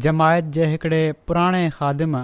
[0.00, 2.16] जमायत जे हिकिड़े पुराणे ख़ादिम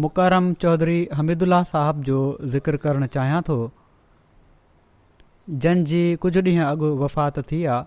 [0.00, 2.16] मुकरम चौधरी हमीदुला साहब जो
[2.54, 3.56] ज़िक्र करणु चाहियां थो
[5.64, 7.84] जंहिंजी कुझु ॾींहं अॻु वफ़ात थी आहे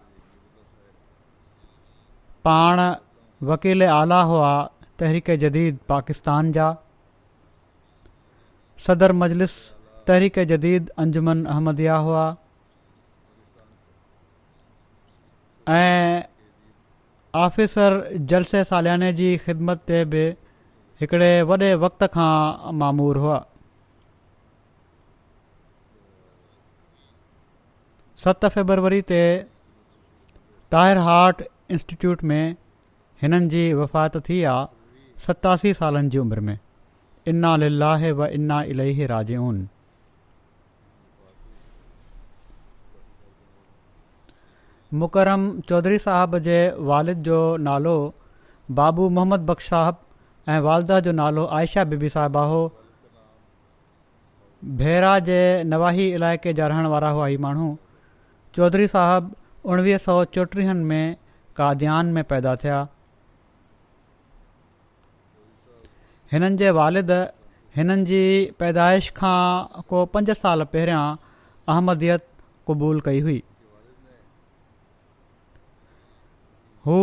[2.47, 2.79] पाण
[3.49, 4.49] वकील आला हुआ
[4.99, 6.69] तहरीक जदीद पाकिस्तान जा
[8.87, 9.59] सदर मजलिस
[10.07, 12.25] तहरीक जदीद अंजुमन अहमदिया हुआ
[15.77, 16.21] ऐं
[17.35, 20.19] आफ़ीसर जलसे सालियाने जी ख़िदमत ते बि
[21.01, 23.45] हिकिड़े वॾे वक़्त खां मामूर हुआ
[28.23, 29.19] सत फेबरवरी ते
[30.71, 32.55] ताहिर हार्ट इंस्टीट्यूट में
[33.21, 36.57] हिननि जी वफ़ात थी आहे सतासी सालनि जी उमिरि में
[37.33, 39.53] इना लिल्लाहे व इन्ना इलाही राजऊं
[44.93, 46.57] मुकरम चौधरी साहब जे
[46.89, 47.95] वालिद जो नालो
[48.79, 49.97] बाबू मोहम्मद बख़्श साहब
[50.49, 52.59] ऐं वालदा जो नालो आयशा बीबी साहिबु हो
[54.81, 55.39] भेरा जे
[55.73, 57.75] नवाही इलाइक़े जा रहण वारा हुआ ही माण्हू
[58.55, 59.35] चौधरी साहब
[59.73, 61.15] उणिवीह सौ चोटीहनि में
[61.55, 62.79] काद्यान में पैदा थिया
[66.33, 67.11] हिननि जे वालिद
[67.75, 68.21] हिननि जी
[68.59, 69.43] पैदाइश खां
[69.91, 71.03] को पंज साल पहिरियां
[71.75, 72.25] अहमदियत
[72.67, 73.41] क़बूल कई हुई
[76.87, 76.97] हू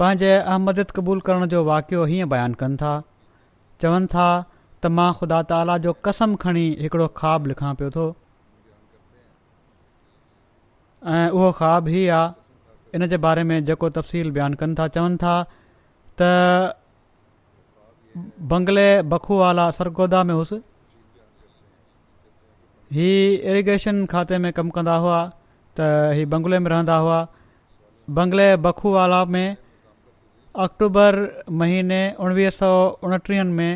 [0.00, 2.90] पंहिंजे अहमदत क़बूल करण जो वाकियो हीअं बयानु कनि था
[3.84, 8.04] चवनि था त मां ख़ुदा ताला जो कसम खणी हिकिड़ो ख्वाबु लिखां पियो थो
[11.16, 15.16] ऐं उहो ख़्वाब ई आहे इन जे बारे में जेको तफ़सील बयानु कनि था चवनि
[15.24, 15.34] था
[16.22, 16.30] त
[18.52, 20.60] बंगले बखूवाला सरगोदा में हुउसि
[23.00, 25.20] हीउ इरीगेशन खाते में कमु कंदा हुआ
[25.80, 25.90] त
[26.20, 27.18] हीउ बंगले में रहंदा हुआ
[28.16, 29.48] बंगले बखूवाला में
[30.64, 31.16] अक्टूबर
[31.62, 32.70] महीने उणिवीह सौ
[33.58, 33.70] में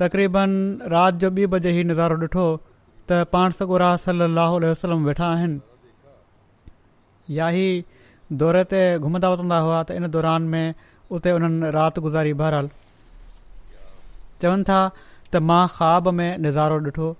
[0.00, 0.52] तक़रीबन
[0.92, 2.44] राति जो ॿी बजे ई नज़ारो ॾिठो
[3.10, 5.60] त पाण सोरह साहो अल वसलम वेठा आहिनि
[7.40, 7.84] या ई
[8.42, 10.64] दौरे ते घुमंदा उथंदा हुआ त इन दौरान में
[11.18, 12.70] उते उन्हनि राति गुज़ारी बहरहाल
[14.44, 17.12] चवनि था त मां ख़्वाब में नज़ारो ॾिठो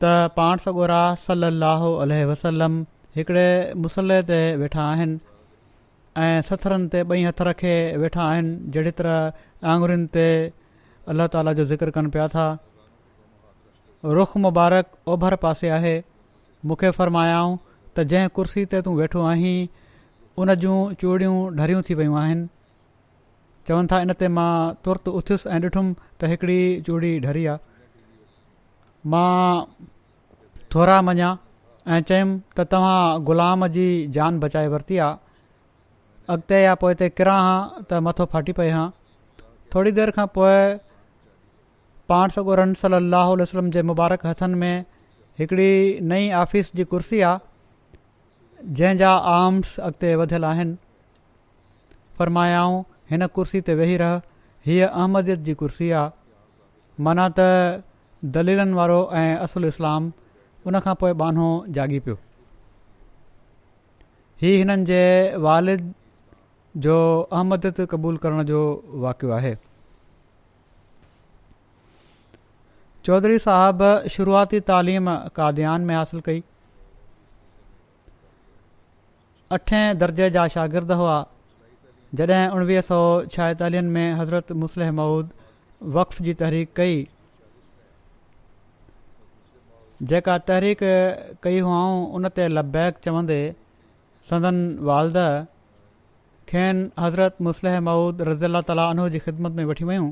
[0.00, 1.92] त पाण सॻोरा सल लाहो
[2.32, 2.80] वसलम
[3.16, 3.46] हिकिड़े
[3.84, 5.16] मुसले ते वेठा आहिनि
[6.24, 7.72] ऐं सथरनि ते ॿई हथ रखे
[8.04, 10.24] वेठा आहिनि जहिड़ी तरह आङुरियुनि ते
[11.14, 12.44] अलाह ताला जो ज़िक्र कनि पिया था
[14.20, 15.92] रुख मुबारक ओभर पासे आहे
[16.70, 17.58] मूंखे फ़रमायाऊं
[17.96, 19.54] त जंहिं कुर्सी ते तूं वेठो आहीं
[20.42, 22.48] उन जूं चूड़ियूं ढरियूं थी वियूं आहिनि
[23.66, 24.50] चवनि था इन ते मां
[24.86, 29.66] तुर्त उथियुसि ऐं ॾिठुमि त हिकिड़ी चूड़ी ढरी आहे मां
[30.72, 31.30] थोरा मञा
[31.90, 33.84] ऐं चयुमि त तव्हां ग़ुलाम जी
[34.16, 35.16] जान बचाए वरिती आहे
[36.34, 37.56] अॻिते या पोइ हिते किरां हा
[37.90, 38.84] त मथो फाटी पए हां
[39.74, 40.58] थोरी देरि खां पोइ
[42.12, 44.84] पाण सॻो रंसली अलाह वसलम जे मुबारक हथनि में
[45.40, 50.76] हिकिड़ी नई आफ़िस जी कुर्सी आहे जंहिंजा आर्म्स अॻिते वधियल आहिनि
[52.18, 52.82] फरमायाऊं
[53.14, 54.20] हिन कुर्सी ते वेही रह
[54.70, 57.82] हीअ अहमदियत जी कुर्सी आहे माना त
[58.38, 60.21] दलीलनि वारो ऐं असुल इस्लामु
[60.66, 61.46] उन खां पोइ बानो
[61.78, 62.16] जागी पियो
[64.42, 65.00] हीअ हिननि जे
[65.46, 65.92] वालिद
[66.86, 66.94] जो
[67.32, 68.60] अहमद क़बूल करण जो
[69.04, 69.56] वाक़ियो आहे
[73.06, 73.82] चौधरी साहब
[74.16, 76.42] शुरूआती तालीम कादयान में हासिल कई
[79.58, 81.16] अठे दर्जे जा शागिर्द हुआ
[82.20, 82.98] जॾहिं उणिवीह सौ
[83.32, 85.30] छाहेतालीहनि में हज़रत मुसलिह माउद
[85.96, 87.04] वक़्फ़ जी तहरीक कई
[90.10, 90.78] जेका तहरीक
[91.42, 91.82] कई हुआ
[92.18, 93.36] उन ते लबैक चवंदे
[94.30, 94.56] संदन
[94.88, 95.18] वालद
[96.48, 100.08] खेनि हज़रत मुसल मूद रज़ी अला तालीन जी ख़िदमत में वठी वयूं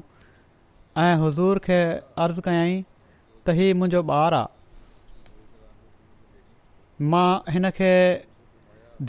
[1.07, 1.79] ऐं हज़ूर खे
[2.27, 2.75] अर्ज़ु कयई
[3.47, 4.47] त हीउ मुंहिंजो ॿारु आहे
[7.15, 7.27] मां
[7.57, 7.91] हिन खे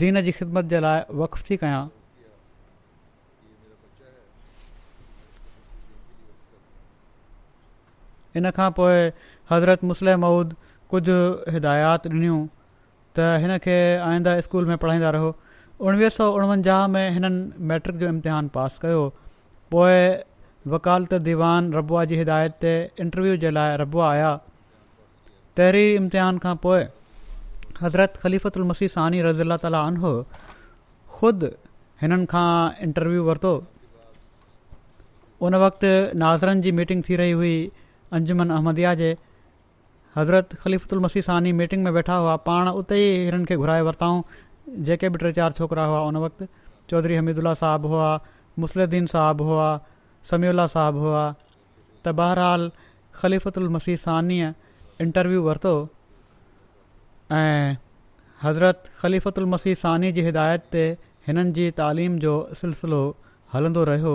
[0.02, 1.84] दीन जी ख़िदमत जे लाइ वक़ थी कयां
[8.40, 9.00] इनखां पोइ
[9.52, 10.56] हज़रत मुसलह मौद
[10.92, 11.14] कुझु
[11.54, 12.38] हिदायात ॾिनियूं
[13.18, 13.76] त हिन खे
[14.08, 15.28] आईंदा स्कूल में पढ़ाईंदा रहो
[15.88, 19.04] उणिवीह सौ उणवंजाह में हिननि मैट्रिक जो इम्तिहान पास कयो
[19.74, 20.00] पोइ
[20.74, 22.74] वकालत दीवान रबुआ जी हिदायत ते
[23.06, 24.34] इंटरव्यू जे लाइ रबुआ आया
[25.62, 26.84] तरीं इम्तिहान खां पोइ
[27.80, 30.12] हज़रत मसीह सानी रज़ीला ताला अनहो
[31.16, 31.52] ख़ुदि
[32.04, 32.46] हिननि खां
[32.90, 33.54] इंटरव्यू वरितो
[35.48, 35.94] उन वक़्तु
[36.28, 37.56] नाज़रनि जी मीटिंग थी रही हुई
[38.20, 39.10] अंजुमन अहमदिया जे
[40.16, 44.22] हज़रत ख़लीफ़ुल मसीह सानी मीटिंग में वेठा हुआ पाण उते ई हिननि खे घुराए वरिताऊं
[44.88, 46.46] जेके बि टे चारि छोकिरा हुआ उन वक़्तु
[46.90, 48.08] चौधरी हमीदुल्ला साहिबु हुआ
[48.64, 49.68] मुस्लिद्दीन साहबु हुआ
[50.30, 51.22] समीउल्ला साहिबु हुआ
[52.04, 54.52] त बहरहाल मसीह सानीअ
[55.06, 55.74] इंटरव्यू वरितो
[57.40, 57.76] ऐं
[58.42, 60.84] हज़रत ख़लीफ़तु मसीह सानी जी हिदायत ते
[61.26, 62.34] हिननि जी तालीम जो
[62.64, 63.02] सिलसिलो
[63.54, 64.14] हलंदो रहियो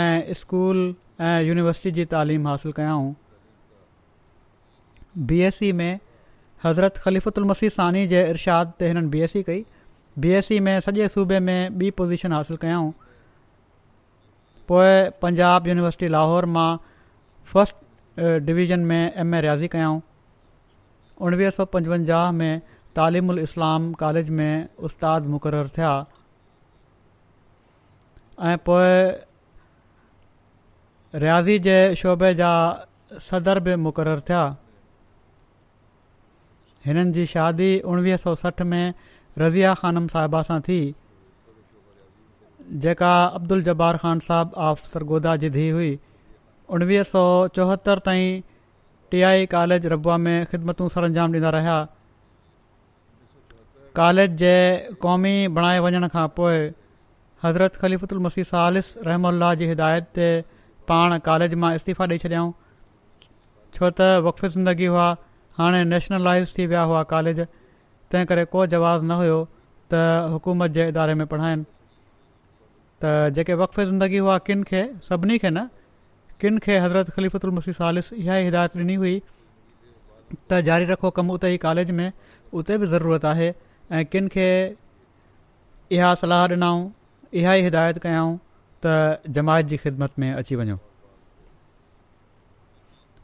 [0.00, 0.84] ऐं स्कूल
[1.30, 3.12] ऐं यूनिवर्सिटी जी तालीम हासिलु कयऊं
[5.16, 5.98] बी एस सी में
[6.64, 9.64] हज़रत ख़लीफ़ु उलमसी सानी जे इरशाद ते हिननि बी एस सी कई
[10.18, 12.90] बी एस सी में सॼे सूबे में ॿी पोज़ीशन हासिल कयऊं
[14.68, 16.76] पोए पंजाब यूनिवर्सिटी लाहौर मां
[17.52, 17.76] फस्ट
[18.46, 20.00] डिवीज़न में एमए रियाज़ी कयाऊं
[21.26, 22.60] उणिवीह सौ पंजवंजाह में
[22.96, 25.94] तालिमु उल इस्लाम कॉलेज में उस्तादु मुक़ररु थिया
[28.50, 28.92] ऐं पोइ
[31.20, 32.50] रियाज़ी जे शोबे जा
[33.30, 34.44] सदर बि मुक़ररु थिया
[36.88, 38.84] हिननि जी शादी उणिवीह सौ सठि में
[39.42, 40.78] रज़िया खानम साहिबा सां थी
[42.84, 45.90] जेका अब्दुल जबार ख़ान साहिबु ऑफ सरगोदा जी धीउ हुई
[46.78, 47.22] उणिवीह सौ
[47.58, 48.40] चोहतरि ताईं
[49.10, 51.76] टी आई कॉलेज रबुआ में ख़िदमतूं सरंजाम ॾींदा रहिया
[54.00, 54.52] कॉलेज जे
[55.04, 56.58] क़ौमी बणाए वञण खां पोइ
[57.44, 59.30] हज़रत ख़लीफ़ुतल मसीह सालिस रहम
[59.62, 60.28] जी हिदायत ते
[60.90, 62.52] पाण कॉलेज मां इस्तीफ़ा ॾेई छॾियाऊं
[63.78, 65.08] छो त वक़फ़ ज़िंदगी हुआ
[65.58, 67.40] हाणे नेशनलाइज़ थी विया हुआ कॉलेज
[68.12, 69.38] तंहिं करे को जवाबु न हुयो
[69.92, 70.02] त
[70.32, 71.64] हुकूमत जे इदारे में पढ़ाइनि
[73.02, 75.68] त जेके वक़े ज़िंदगी हुआ किन खे सभिनी खे न
[76.40, 79.14] किन खे हज़रत ख़लीफ़ी सालिस इहा ई हिदायत ॾिनी हुई
[80.50, 82.06] त जारी रखो कमु उते ई कॉलेज में
[82.60, 83.52] उते बि ज़रूरत आहे
[83.98, 84.48] ऐं किन खे
[85.98, 86.88] इहा सलाहु ॾिनऊं
[87.42, 88.38] इहा ई हिदायत कयाऊं
[88.86, 90.78] त जमायत जी ख़िदमत में अची वञो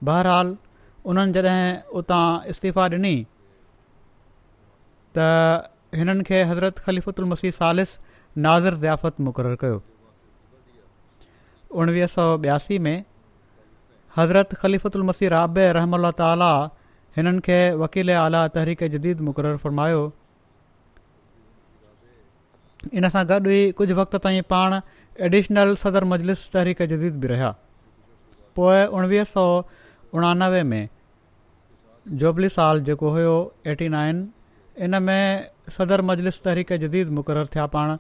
[0.08, 0.56] बहरहाल
[1.12, 3.15] उन्हनि जॾहिं उतां इस्तीफ़ा ॾिनी
[5.17, 5.71] त
[6.01, 7.99] हिननि खे हज़रत ख़लीफ़ुतल मसी सालिस
[8.47, 9.83] नाज़र ज़ियाफ़त मुक़ररु कयो
[11.83, 12.97] उणिवीह सौ ॿियासी में
[14.17, 16.53] हज़रत ख़लीफ़ुतल मसी राबे रहम ताली
[17.17, 20.03] हिननि खे वकील आला तहरीक जदीद मुक़ररु फ़रमायो
[22.93, 24.81] इन सां गॾु ई कुझु वक़्त ताईं पाण
[25.29, 27.55] एडिशनल सदर मुजलिस तहरीक जदीद बि रहिया
[28.56, 29.44] पोइ उणिवीह सौ
[30.17, 30.84] उणानवे में
[32.20, 33.34] जोबली साल जेको हुयो
[33.73, 34.19] एटी नाइन
[34.87, 35.46] इन में
[35.77, 37.96] सदर मजलिस तहरीक जदीद मुक़ररु थिया पाण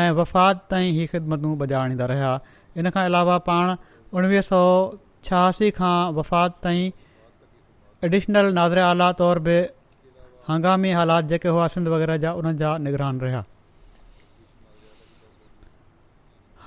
[0.00, 2.32] ऐं वफ़ात ताईं ही ख़िदमतूं बॼाइणंदा रहिया
[2.82, 3.74] इन खां अलावा पाण
[4.14, 4.60] उणिवीह सौ
[5.28, 6.90] छहासी खां वफ़ात ताईं
[8.08, 9.56] एडिशनल नाज़र आला तौर बि
[10.48, 13.44] हंगामी हालात जेके हुआ सिंध वग़ैरह जा उन्हनि जा निगरान रहिया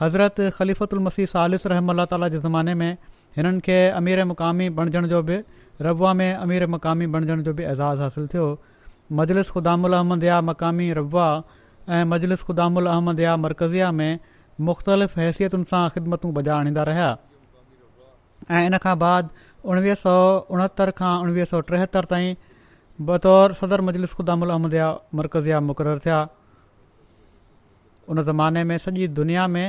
[0.01, 2.01] हज़रत ख़लीफ़ती सालिस रहम
[2.48, 2.91] ज़माने में
[3.38, 5.38] हिननि खे अमीर मुक़ामी बणिजण जो बि
[5.86, 8.45] रवा में अमीर मुक़ामी बणजण जो बि एज़ाज़ु हासिलु थियो
[9.19, 11.27] मजलिस अहमद या मक़ामी रवा
[11.89, 14.12] ऐं मजलिस क़दामु अल अहमद या मरकज़िया में
[14.69, 17.09] मुख़्तलिफ़ हैसियतुनि सां ख़िदमतूं बजा आणींदा रहिया
[18.53, 19.29] ऐं इन खां बाद
[19.65, 20.13] उणिवीह सौ
[20.53, 22.36] उणहतरि खां उणिवीह सौ टेहतरि ताईं
[23.09, 24.88] बतौर सदर मजलिस अहमद या
[25.21, 26.19] मरकज़िया मुक़ररु थिया
[28.12, 29.67] उन ज़माने में सॼी दुनिया में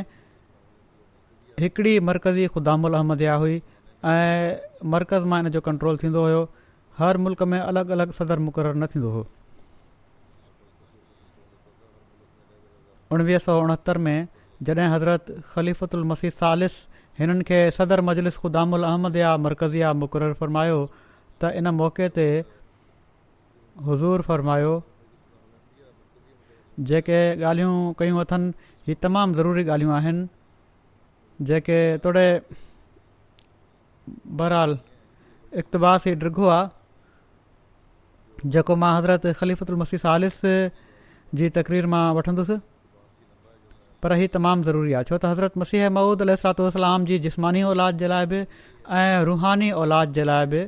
[1.58, 3.56] हिकिड़ी मरकज़ी ख़ुदामुल अहमदया हुई
[4.04, 6.48] ऐं मर्कज़ मां इन जो कंट्रोल थींदो हुयो
[6.98, 9.24] हर मुल्क़ में अलॻि अलॻि सदर मुक़ररु न थींदो हुओ
[13.14, 14.28] उणिवीह सौ उणहतरि में
[14.68, 16.74] जॾहिं हज़रत ख़लीफ़ल मसीह सालिस
[17.18, 19.16] हिननि खे सदर मजलिस ख़ुदामु उल अहमद
[19.46, 20.80] मरकज़िया मुक़ररु फ़रमायो
[21.40, 22.26] त इन मौक़े ते
[23.86, 24.74] हज़ूर फ़रमायो
[26.90, 28.52] जेके ॻाल्हियूं कयूं अथनि
[28.86, 30.26] हीअ तमामु ज़रूरी ॻाल्हियूं आहिनि
[31.48, 32.24] जेके तोड़े
[34.10, 34.78] बहरहाल
[35.58, 40.40] इक़्तबाश ई ॾिघो आहे जेको मां हज़रत ख़लीफ़ी सालिस
[41.40, 42.58] जी तक़रीर मां वठंदुसि
[44.02, 47.98] पर ही तमामु ज़रूरी आहे छो त हज़रत मसीह महुूद अल सरातलाम जी जिस्मानी औलाद
[48.04, 48.42] जे लाइ बि
[49.00, 50.62] ऐं रुहानी औलाद जे लाइ बि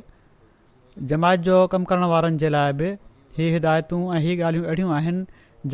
[1.13, 5.25] जमायत जो कमु करण वारनि जे लाइ बि इहे हिदायतूं ऐं इहे ॻाल्हियूं अहिड़ियूं आहिनि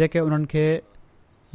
[0.02, 0.66] जेके उन्हनि खे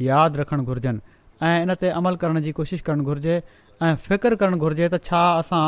[0.09, 1.13] यादि रखणु घुरिजनि
[1.43, 3.41] ऐं इन अमल करण जी कोशिश करणु घुर्जे
[3.83, 5.63] ऐं फ़िक्र करणु घुर्जे त छा असां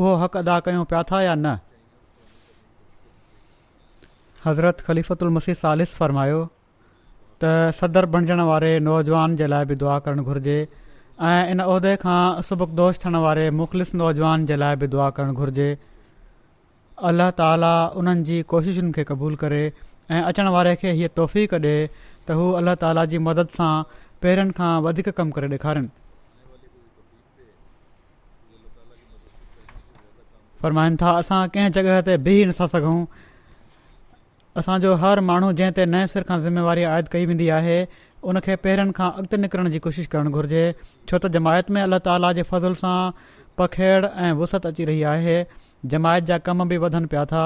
[0.00, 1.58] उहो हक़ अदा कयूं पिया था या न
[4.44, 6.42] हज़रत ख़लीफ़त मसीह सालिस फ़र्मायो
[7.42, 10.56] त सदर बणजण वारे नौजवान जे लाइ बि दुआ करणु घुर्जे
[11.28, 15.68] ऐं इन उहिदे खां सुबुकदोश थियण वारे मुख़लिस नौजवान जे लाइ बि दुआ करणु घुरिजे
[17.10, 17.72] अलाह ताला
[18.02, 19.60] उन्हनि जी कोशिशुनि खे क़बूलु करे
[20.10, 21.74] ऐं अचण वारे खे हीअ तोहफ़ी कढे
[22.28, 23.70] त हू अलाह ताला जी मदद सां
[24.24, 25.88] पैरनि खां वधीक कमु करे ॾेखारनि
[30.64, 32.98] फ़रमाइनि था असां कंहिं जॻह ते बीह नथा सघूं
[34.62, 37.76] असांजो हर माण्हू जंहिं ते नए सिर खां ज़िमेवारी आयत कई वेंदी आहे
[38.32, 42.32] उनखे पहिरनि खां अॻिते निकिरण जी कोशिश करणु घुरिजे छो त जमायत में अलाह ताला
[42.40, 42.98] जे फज़ल सां
[43.58, 45.38] पखेड़ ऐं वुसत अची रही आहे
[45.94, 47.44] जमायत जा कम बि वधनि पिया था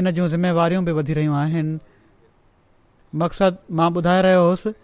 [0.00, 1.76] इन जूं ज़िमेवारियूं बि वधी रहियूं आहिनि
[3.24, 4.74] मक़सदु मां ॿुधाए रहियो हुउसि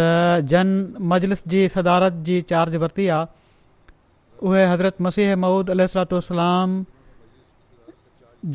[0.00, 0.68] جن जन
[1.12, 6.76] मजलिस जी सदारत जी चार्ज वरिती आहे उहे हज़रत मसीह महुूद अल सलातलाम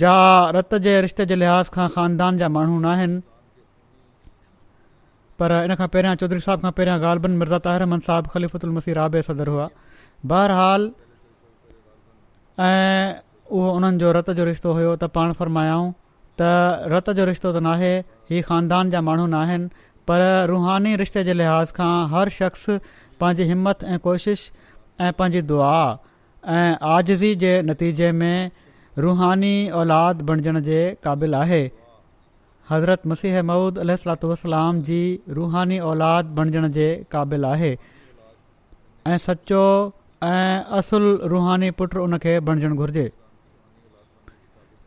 [0.04, 0.16] जा
[0.58, 3.22] रत जे रिश्ते जे लिहाज़ खां ख़ानदान जा माण्हू न आहिनि
[5.42, 8.98] पर इन खां पहिरियां चौधरी साहिब खां पहिरियां ग़ालबन मिर्ज़ाता रहमान साहब ख़लीफ़ुत उल मसीह
[9.02, 9.68] रा सदर हुआ
[10.34, 10.88] बहरहाल
[12.70, 13.22] ऐं
[13.58, 15.90] उहो उन्हनि जो रत जो रिश्तो हुयो त पाण फरमायाऊं
[16.42, 17.92] त रत जो रिश्तो त नाहे
[18.34, 19.68] ही ख़ानदान जा माण्हू न
[20.10, 22.66] पर रुहानी रिश्ते जे लिहाज़ खां हर शख़्स
[23.22, 24.42] पंहिंजी हिमथ ऐं कोशिश
[25.06, 25.74] ऐं पंहिंजी दुआ
[26.58, 28.52] ऐं आज़ज़ी जे नतीजे में
[29.06, 31.62] रुहानी औलाद बणिजण जे क़ाबिल आहे
[32.70, 35.00] हज़रत मसीह अहमद अलसलाम जी
[35.40, 37.76] रूहानी औलाद बणिजण जे क़ाबिल आहे
[39.14, 39.64] ऐं सचो
[40.24, 43.10] ऐं असुल रूहानी पुटु उनखे बणिजणु घुर्जे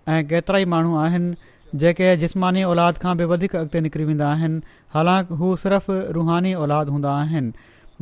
[0.09, 1.35] ऐं केतिरा ई माण्हू आहिनि
[1.75, 4.61] जेके जिस्मानी औलाद खां बि वधीक अॻिते निकिरी वेंदा आहिनि
[4.95, 7.53] हालांकि हू صرف रूहानी औलाद हूंदा आहिनि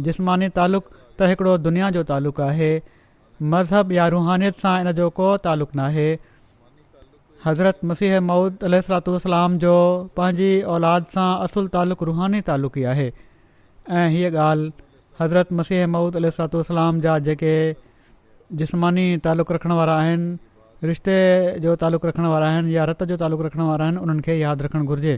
[0.07, 0.85] जिस्मानी तालुक़
[1.19, 2.71] त हिकिड़ो दुनिया जो तालुक़ु आहे
[3.55, 6.17] मज़हब या रुहानीअ सां इन जो को तालुक़ु न
[7.45, 8.17] حضرت हज़रत मसीह
[8.67, 9.73] علیہ सलातो उसलाम जो
[10.17, 13.07] पंहिंजी औलाद सां असुलु तालुक़ु रुहानी तालुक़ ई आहे
[13.91, 14.73] ऐं हीअ ॻाल्हि
[15.21, 16.63] हज़रत मसीह मौदह सलातू
[17.07, 17.53] जा जेके
[18.63, 20.37] जिस्मानी तालुक़ रखण वारा आहिनि
[20.85, 21.15] रिश्ते
[21.65, 24.65] जो तालुक़ु रखण वारा आहिनि या रत जो तालुक़ु रखण वारा आहिनि उन्हनि खे यादि
[24.65, 25.15] रखणु घुरिजे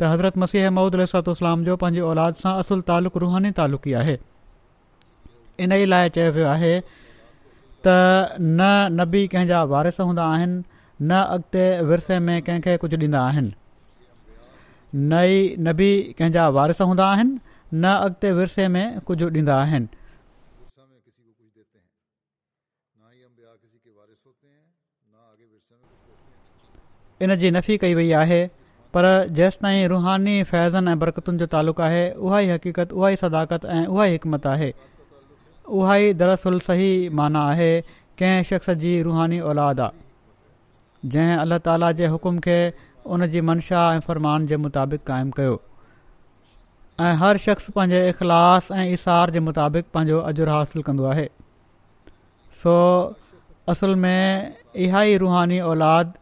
[0.00, 4.16] त हज़रत मसीह महूद अलातलाम जो पंहिंजी औलाद सां असुलु तालुक़ु रूहानी तालुक़ी आहे
[5.66, 6.72] इन ई लाइ चयो वियो आहे
[7.86, 8.38] त
[9.02, 10.62] नबी कंहिंजा वारिस हूंदा आहिनि
[11.02, 13.50] न अॻिते विरसे में कंहिंखे कुझु ॾींदा आहिनि
[15.10, 17.38] न ई नबी कंहिंजा वारिस हूंदा आहिनि
[17.82, 19.88] न अॻिते विरसे में कुझु ॾींदा आहिनि
[27.22, 28.46] इन जी नफ़ी कई वई आहे
[28.96, 29.04] पर
[29.62, 33.84] ताईं रुहानी फैज़न ऐं बरकतुनि जो तालुक़ु आहे उहा ई हक़ीक़त उहा ई सदाकत ऐं
[33.86, 34.72] उहा ई हिकमत आहे
[35.80, 37.70] उहा ई दरस सही माना आहे
[38.22, 42.56] कंहिं शख़्स जी रुहानी औलाद आहे जंहिं अलाह ताला जे हुकुम खे
[43.16, 45.54] उन जी मंशा ऐं फ़रमान जे मुताबिक़ क़ाइमु कयो
[47.04, 51.28] ऐं हर शख़्स पंहिंजे इख़लास ऐं इसार जे मुताबिक़ पंहिंजो अजुर हासिलु कंदो आहे
[52.64, 52.74] सो
[53.74, 54.16] असुल में
[54.86, 56.12] इहा ई रुहानी औलाद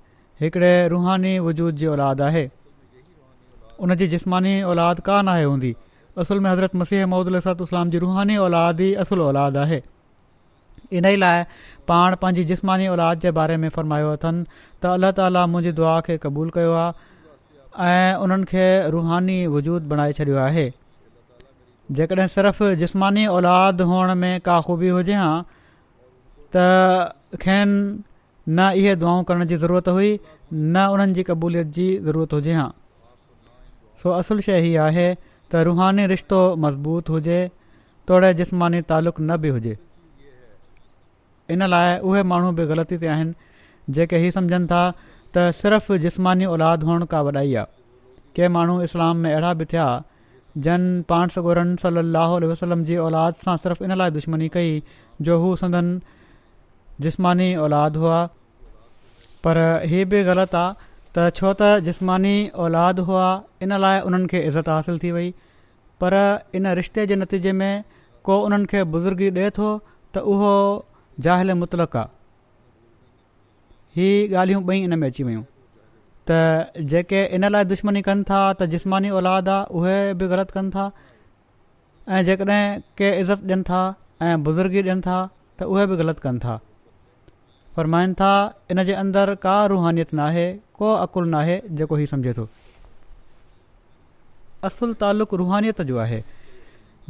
[0.40, 2.48] हिकिड़े रुहानी वजूद जी औलाद आहे
[3.86, 5.74] उन जी जिस्मानी औलाद कान आहे हूंदी
[6.24, 9.80] असुल में हज़रत मसीह महूदुसा इस्लाम जी रुहानी औलाद ई असुल औलाद आहे
[10.98, 11.42] इन ई लाइ
[11.88, 14.44] पाण पंहिंजी जिस्मानी औलाद जे बारे में फ़रमायो अथनि
[14.82, 18.66] त अल्ला ताला मुंहिंजी दुआ खे क़बूलु कयो आहे ऐं उन्हनि खे
[18.96, 20.64] रुहानी वजूद बणाए छॾियो आहे
[21.98, 25.30] जेकॾहिं सिर्फ़ु जिस्मानी औलाद हुअण में का ख़ूबी हुजे हा
[26.56, 28.04] त खेनि
[28.48, 30.18] न इहे दुआऊं करण जी ज़रूरत हुई
[30.74, 32.66] न उन्हनि जी क़बूलियत जी ज़रूरत हुजे हा
[34.02, 37.38] सो असुलु शइ हीअ आहे त रुहानी रिश्तो मज़बूत हुजे
[38.08, 39.76] तोड़े जिस्मानी तालुक़ु न बि हुजे
[41.56, 44.80] इन लाइ उहे माण्हू बि ग़लती ते आहिनि जेके हीउ समझनि था
[45.36, 47.64] त सिर्फ़ु जिस्मानी औलाद हुअण खां वॾा आहे
[48.38, 49.86] के माण्हू इस्लाम में अहिड़ा बि थिया
[50.68, 54.82] जन पाण सगोरनि सलाहु वसम जी औलाद सां सिर्फ़ु इन लाइ दुश्मनी कई
[55.30, 55.90] जो हू संदन
[57.06, 58.16] जिस्मानी औलाद हुआ
[59.46, 62.32] पर इहे बि ग़लति आहे त छो त जिस्मानी
[62.64, 63.26] औलादु हुआ
[63.66, 65.28] इन लाइ उन्हनि खे इज़त हासिलु थी वई
[66.02, 66.14] पर
[66.58, 67.70] इन रिश्ते जे नतीजे में
[68.24, 69.68] को उन्हनि खे बुज़ुर्गी ॾिए थो
[70.14, 70.52] त उहो
[71.26, 72.04] जाहिल मुतल आहे
[73.96, 75.42] हीअ ॻाल्हियूं ॿई इन में अची वियूं
[76.30, 80.70] त जेके इन लाइ दुश्मनी कनि था त जिस्मानी औलाद आहे उहे बि ग़लति कनि
[80.76, 80.90] था
[82.14, 83.80] ऐं जेकॾहिं के इज़त ॾियनि था
[84.30, 85.18] ऐं बुज़ुर्गी ॾियनि था
[85.58, 86.60] त उहे बि ग़लति कनि था
[87.78, 88.30] फरमाइनि था
[88.70, 90.46] इन जे اندر का रुहानियत न आहे
[90.78, 92.46] को अक़ुलु न आहे जेको हीउ सम्झे थो
[94.68, 96.20] असुलु तालुक़ु रुहनियत जो आहे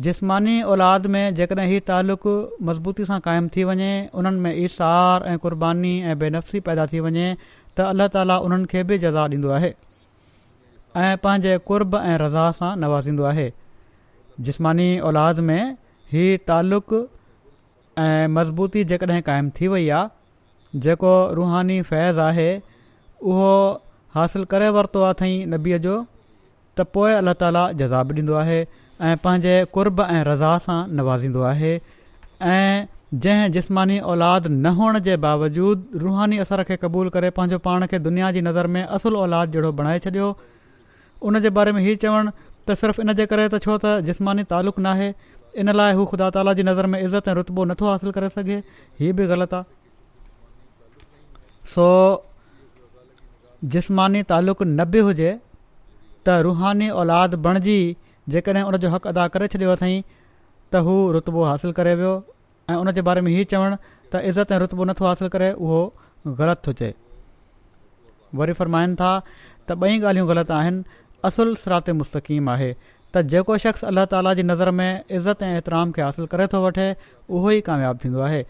[0.07, 2.35] जिस्मानी औलाद में जेकॾहिं हीउ तालुक़ु
[2.71, 3.89] मज़बूती सां क़ाइमु थी वञे
[4.23, 8.85] उन्हनि में इशार ऐं क़ुर्बानी ऐं बेनफ़ी पैदा थी वञे त अलाह ताली उन्हनि खे
[8.93, 9.73] बि जज़ा ॾींदो आहे
[11.07, 13.49] ऐं पंहिंजे कुर्ब ऐं रज़ाह सां नवाज़ींदो आहे
[14.51, 15.65] जिस्मानी औलाद में
[16.13, 17.03] ही तालुक़ु
[18.07, 20.17] ऐं मज़बूती जेकॾहिं क़ाइमु थी वई आहे
[20.77, 22.51] जेको रुहानी फैज़ आहे
[23.23, 23.53] उहो
[24.15, 25.95] हासिल करे वरितो आहे अथई नबीअ जो
[26.79, 31.73] त पोइ अलाह ताली जज़ाबु ॾींदो आहे ऐं पंहिंजे कुर्ब ऐं रज़ा सां नवाज़ींदो आहे
[31.77, 32.87] ऐं
[33.25, 37.99] जंहिं जिस्मानी औलादु न हुअण जे बावजूदु रूहानी असर खे क़बूल करे पंहिंजो पाण खे
[38.09, 40.29] दुनिया जी नज़र में असुलु औलाद जहिड़ो बणाए छॾियो
[41.33, 44.45] उन जे बारे में हीअ चवणु त सिर्फ़ु इन जे करे त छो त जिस्मानी
[44.53, 45.13] तालुक़ु न
[45.65, 48.63] इन लाइ हू ख़ुदा ताला जी नज़र में इज़त ऐं रुतबो नथो हासिलु करे सघे
[49.03, 49.77] हीअ बि ग़लति आहे
[51.75, 51.87] सो
[53.75, 57.77] जिस्मानी तालुक न बि हुजे त रुहानी औलाद बणिजी
[58.35, 62.13] जेकॾहिं उन जो हक़ अदा करे छॾियो अथई त हू रुतबो हासिलु करे वियो
[62.71, 63.77] ऐं उन जे बारे में हीउ चवणु
[64.15, 65.81] त इज़त ऐं रुतबो नथो हासिलु करे उहो
[66.41, 66.91] ग़लति थो चए
[68.43, 73.85] वरी फ़रमाइनि था त ॿई ॻाल्हियूं ग़लति आहिनि असुल सरात मुस्तक़ीम आहे त जेको शख़्स
[73.93, 74.87] अलाह ताला जी नज़र में
[75.21, 78.43] इज़त ऐं एतिराम खे हासिलु करे थो वठे उहो ई कामयाबु थींदो आहे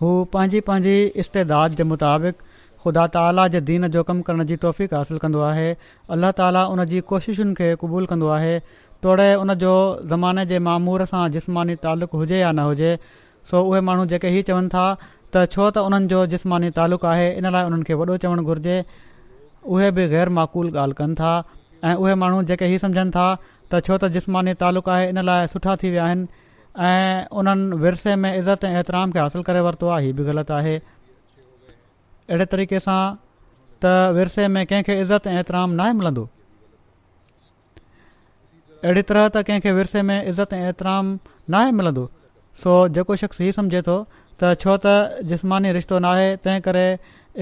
[0.00, 2.40] हू पंहिंजी पंहिंजी इस्तेदाद जे मुताबिक़
[2.84, 5.68] ख़ुदा ताला जे दीन जो कमु करण जी तौफ़ हासिलु कंदो आहे
[6.16, 8.50] अलाह ताला उन जी कोशिशुनि खे क़बूलु कंदो आहे
[9.06, 9.70] तोड़े उन जो
[10.12, 12.92] ज़माने जे मामूर सां जिस्मानी तालुक़ु हुजे या न हुजे
[13.52, 17.32] सो उहे माण्हू जेके ई चवनि था त छो त उन्हनि जो जिस्मानी तालुक़ु आहे
[17.40, 18.78] इन लाइ उन्हनि खे वॾो चवणु घुरिजे
[19.76, 21.32] उहे बि गैर माक़ूल ॻाल्हि कनि था
[21.84, 25.52] ऐं उहे माण्हू जेके ई सम्झनि था त छो त जिस्मानी तालुक़ु आहे इन लाइ
[25.56, 26.44] सुठा थी विया आहिनि
[26.78, 30.52] ऐं उन्हनि विरसे में इज़त ऐं एतिराम खे हासिलु करे वरितो आहे हीअ बि ग़लति
[30.52, 33.14] आहे अहिड़े तरीक़े सां
[33.84, 36.28] त विरसे में कंहिंखे इज़त ऐं एतिराम नाहे मिलंदो
[38.84, 41.18] अहिड़ी तरह त कंहिंखे विरसे में इज़त ऐं एतिराम
[41.50, 42.08] नाहे मिलंदो
[42.62, 43.96] सो जेको शख़्स हीउ सम्झे थो
[44.42, 46.86] त छो त जिस्मानी रिश्तो न आहे तंहिं करे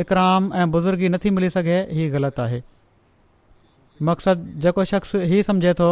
[0.05, 2.62] इकराम ऐं बुज़ुर्गी नथी मिली सघे हीअ ग़लति आहे
[4.03, 5.90] मक़सदु जेको शख़्स हीउ सम्झे थो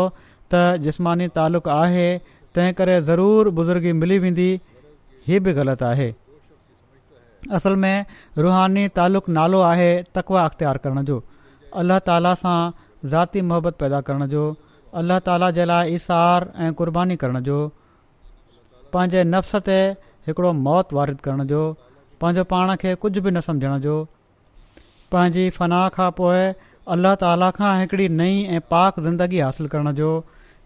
[0.55, 2.07] त जिस्मानी तालुक़ु आहे
[2.57, 4.47] तंहिं करे ज़रूरु बुज़ुर्गी मिली वेंदी
[5.27, 6.09] हीअ बि ग़लति आहे
[7.59, 7.93] असल में
[8.47, 9.89] रुहानी तालुक नालो आहे
[10.19, 11.21] तकवा अख़्तियार करण जो
[11.83, 12.57] अल्लाह ताला सां
[13.15, 14.45] ज़ाती मोहबत पैदा करण जो
[15.03, 17.57] अलाह ताला जे लाइ इसार ऐं कुर्बानी करण जो
[18.97, 19.79] पंहिंजे नफ़्स ते
[20.29, 21.63] हिकिड़ो मौत वारिद करण जो
[22.25, 23.97] पंहिंजो पाण खे कुझु बि न सम्झण जो
[25.15, 26.45] पंहिंजी फनाह खां पोइ
[26.97, 30.13] अलाह ताला खां हिकिड़ी नई ऐं पाक ज़िंदगी हासिलु करण जो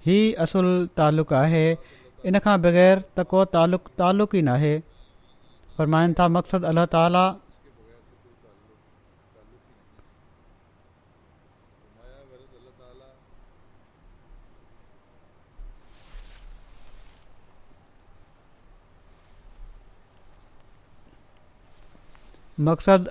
[0.07, 0.67] ही असल
[0.99, 1.65] तालुक़ु आहे
[2.31, 4.75] इन खां बग़ैर त को तालु तालुक़ ई नाहे
[5.79, 6.67] फरमाइनि था तक़सदु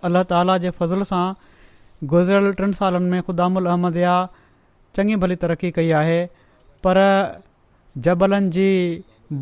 [0.03, 1.23] अला ताला जे फज़ल सां
[2.15, 4.01] गुज़िरियल टिनि सालनि में ख़ुदामुल अहमद
[4.97, 6.17] चङी भली तरक़ी कई आहे
[6.85, 6.97] पर
[8.05, 8.67] जबलनि जी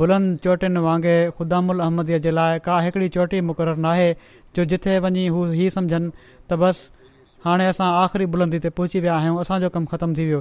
[0.01, 4.05] बुलंद चोटियुनि वांगुरु ख़ुदामुल अहमदीअ जे लाइ का हिकड़ी चोटी मुक़ररु नाहे
[4.57, 6.11] जो जिथे वञी हू हीअ सम्झनि
[6.49, 6.89] त बसि
[7.47, 10.39] हाणे असां आख़िरी बुलंदी ते पहुची विया आहियूं असांजो कमु ख़तमु थी वियो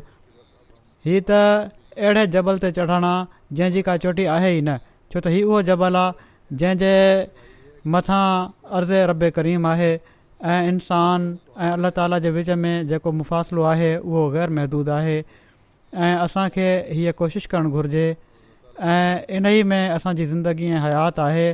[1.08, 4.78] हीअ त अहिड़े जबल ते चढ़णु आहे जंहिंजी का चोटी आहे ई न
[5.14, 6.30] छो त हीउ उहो जबल आहे
[6.62, 6.96] जंहिंजे
[7.96, 8.22] मथां
[8.78, 9.92] अर्ज़ रब करीम आहे
[10.54, 11.34] ऐं इन्सानु
[11.64, 15.18] ऐं अलाह ताला जे विच में जेको मुफ़ासिलो आहे उहो ग़ैरमहदूदु आहे
[15.94, 18.12] ऐं असांखे हीअ कोशिशि करणु घुरिजे
[18.80, 21.52] ऐं इन ई में असांजी ज़िंदगी ऐं हयात आहे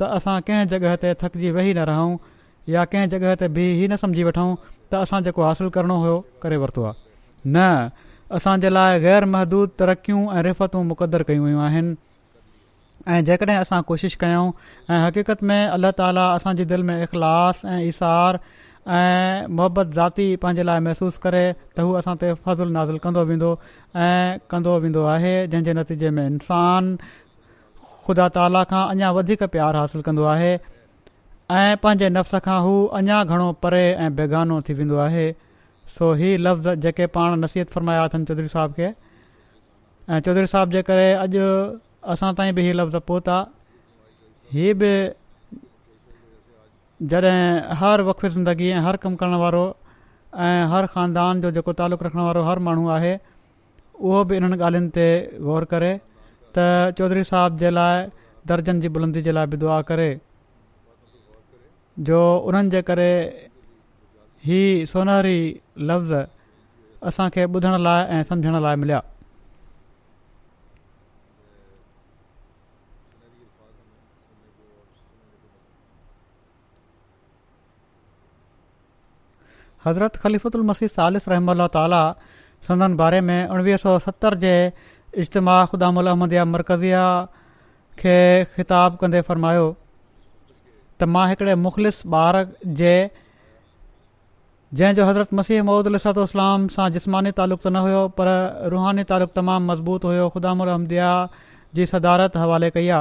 [0.00, 2.16] त असां कंहिं जॻह ते थकिजी वेही न रहूं
[2.68, 4.54] या कंहिं जॻह ते बी ई न सम्झी वठूं
[4.92, 7.88] त असां जेको हासिलु करणो हुयो करे वरितो आहे न
[8.36, 11.94] असांजे लाइ गैरमहदूद तरक़ियूं ऐं रिफ़तूं मुक़दरु कयूं वयूं
[13.12, 14.50] ऐं जेकॾहिं असां कोशिशि कयूं
[14.94, 18.38] ऐं हक़ीक़त में अल्ला ताला असांजे दिलि में इख़लास ऐं इशार
[18.88, 20.80] ऐं मुहबत ज़ाती पंहिंजे लाइ
[21.22, 21.42] करे
[21.76, 23.48] त हू असां ते फज़ुल नासिल कंदो वेंदो
[24.06, 30.02] ऐं कंदो वेंदो आहे जंहिंजे नतीजे में इंसान ख़ुदा ताला खां अञा वधीक प्यारु हासिलु
[30.10, 35.26] कंदो आहे ऐं पंहिंजे नफ़्स खां हू अञा घणो परे ऐं बेगानो थी वेंदो आहे
[35.98, 38.88] सो ही लफ़्ज़ जेके पाण नसीहत फरमाया अथनि चौधरी साहिब खे
[40.14, 41.46] ऐं चौधरी साहिब जे करे अॼु
[42.14, 43.42] असां ताईं बि लफ़्ज़ पहुता
[44.54, 44.94] हीअ बि
[47.02, 49.64] जॾहिं हर वक़्फ़ ज़िंदगी ऐं हर कमु करण वारो
[50.40, 53.12] ऐं हर ख़ानदान जो जेको तालुक़ु रखण वारो हर माण्हू आहे
[54.00, 55.08] उहो बि इन्हनि ॻाल्हियुनि ते
[55.44, 55.90] ग़ौर करे
[56.58, 58.06] त चौधरी साहब जे लाइ
[58.48, 60.08] दर्जन जी बुलंदी जे लाइ बि दुआ करे
[62.08, 63.10] जो उन्हनि जे करे
[64.60, 65.38] ई सोनहरी
[65.92, 66.14] लफ़्ज़
[67.12, 69.02] असांखे ॿुधण लाइ ऐं सम्झण लाइ मिलिया
[79.88, 81.92] हज़रत ख़लीफ़ुदु उलमसी सालिस रहम ताल
[82.68, 84.54] सदन बारे में उणिवीह सौ सतरि जे
[85.24, 85.98] इजतमाह ख़ुदाम
[86.52, 87.02] मरकज़िया
[88.00, 88.16] खे
[88.56, 89.66] ख़िताबु कंदे फ़र्मायो
[91.00, 92.36] त मां हिकिड़े मुख़लस ॿार
[92.80, 92.92] जे
[94.80, 98.32] जंहिं जो हज़रत मसीह महूदल इस्लाम सां जिस्मानी तालुक़ु त न हुयो पर
[98.74, 100.88] रुहानी तालु तमामु मज़बूत हुयो ख़ुदामलम
[101.78, 103.00] जी सदारत हवाले कया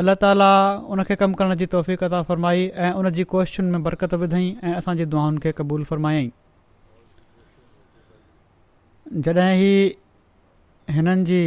[0.00, 0.46] अलाह ताली
[0.94, 5.04] उन खे कमु करण जी तौफ़क़ता फ़रमाई ऐं उनजी कोशिशुनि में बरक़त विधईं ऐं असांजी
[5.12, 6.30] दुआउनि खे क़बूल फ़रमायाईं
[9.26, 9.76] जॾहिं ही
[10.98, 11.42] हिननि जी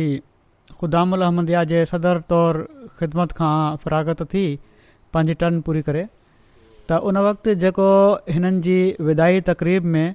[0.80, 2.64] ख़ुदा उल अहमदिया जे सदर तौरु
[3.00, 4.46] ख़िदमत खां फिरागत थी
[5.14, 7.90] पंहिंजी टन पूरी करे त उन वक़्ति जेको
[8.38, 8.80] हिननि जी
[9.12, 10.08] विदाई तक़रीब में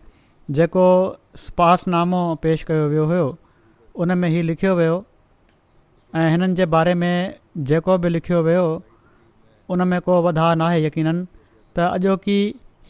[0.61, 0.87] जेको
[1.47, 3.29] स्पासनामो पेश कयो वियो हुयो
[4.03, 5.01] उन में ई लिखियो वियो
[6.15, 7.35] ऐं हिननि जे बारे में
[7.69, 8.65] जेको बि लिखियो वियो
[9.71, 11.25] उन में को वधाउ न आहे यकीननि
[11.77, 12.39] त अॼोकी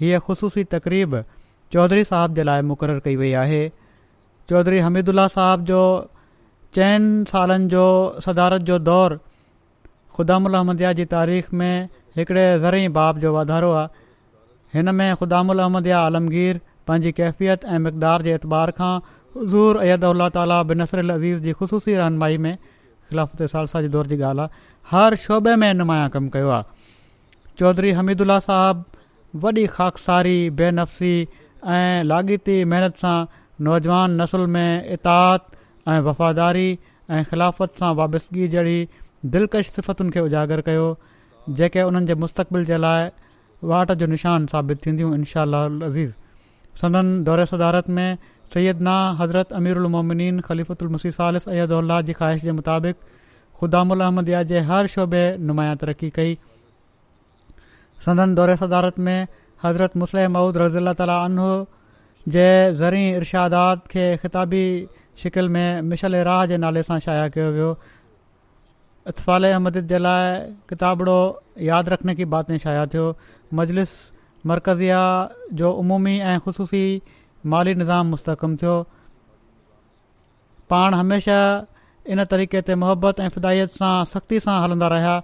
[0.01, 1.15] हीअ ख़ूसी तक़रीब
[1.73, 3.61] चौधरी साहब जे लाइ मुक़ररु कई वई आहे
[4.49, 5.79] चौधरी हमीदुल्ला साहब जो
[6.75, 7.85] चइनि सालनि जो
[8.27, 9.19] सदारत जो दौरु
[10.17, 13.89] ख़ुदामु अहमदयाह जी तारीख़ में हिकिड़े ज़री बाब जो वाधारो आहे
[14.75, 18.93] हिन में ख़ुदामु अहमदया आलमगीर पंहिंजी कैफ़ियत ऐं मिकदार एतबार खां
[19.41, 22.55] हज़ूर अयद अलाह ताली बिनसर अज़ीज़ जी ख़ुशूसी रहनमाई में
[23.13, 24.51] ख़िलाफ़त सालसा जे दौर जी ॻाल्हि आहे
[24.91, 26.65] हर शोबे में नुमाया कमु कयो आहे
[27.59, 31.15] चौधरी हमीदुल्ला साहबु वॾी ख़ाकसारी बेनफ़्सी
[31.77, 33.17] ऐं लाॻीती महिनत सां
[33.69, 35.41] नौजवान नसुल में इताद
[35.89, 36.69] ऐं वफ़ादारी
[37.11, 38.79] ऐं ख़िलाफ़त सां वाबसिगी जहिड़ी
[39.35, 40.87] दिलकश सिफ़तुनि खे उजागर कयो
[41.61, 43.09] जेके उन्हनि जे मुस्तक़बिल जे लाइ
[43.73, 45.43] वाट जो निशान साबित थींदियूं इनशा
[45.89, 46.17] अज़ीज़
[46.83, 48.09] संदन दौरे सदारत में
[48.55, 52.97] सैद ना हज़रत अमीर उमोमिन ख़लीफ़ु उलमसी सैदाल जी ख़्वाहिश जे मुताबिक़
[53.61, 56.35] ख़ुदामुल अहमद जे हर शोबे नुमाया तरक़ी कई
[58.07, 59.27] संदन दौर सदारत में
[59.65, 61.37] हज़रत मुसल महूद रज़ी अला ताल
[62.37, 62.47] जे
[62.83, 64.65] ज़री इरादात खे ख़िताबी
[65.25, 67.73] शिकिल में मिशल राह जे नाले सां शाया कयो वियो
[69.11, 70.27] اطفال احمد लाइ
[70.71, 71.19] किताबड़ो
[71.69, 73.07] यादि रखण की बात शाया थियो
[73.61, 73.91] मजलिस
[74.47, 75.01] मरकज़िया
[75.61, 76.85] जो उमूमी ऐं ख़सूसी
[77.51, 78.75] माली निज़ाम मुस्तकम थियो
[80.71, 85.15] पाण हमेशह इन तरीक़े ते मुहबत ऐं फिदायत सां सख़्ती सां हलंदा रहिया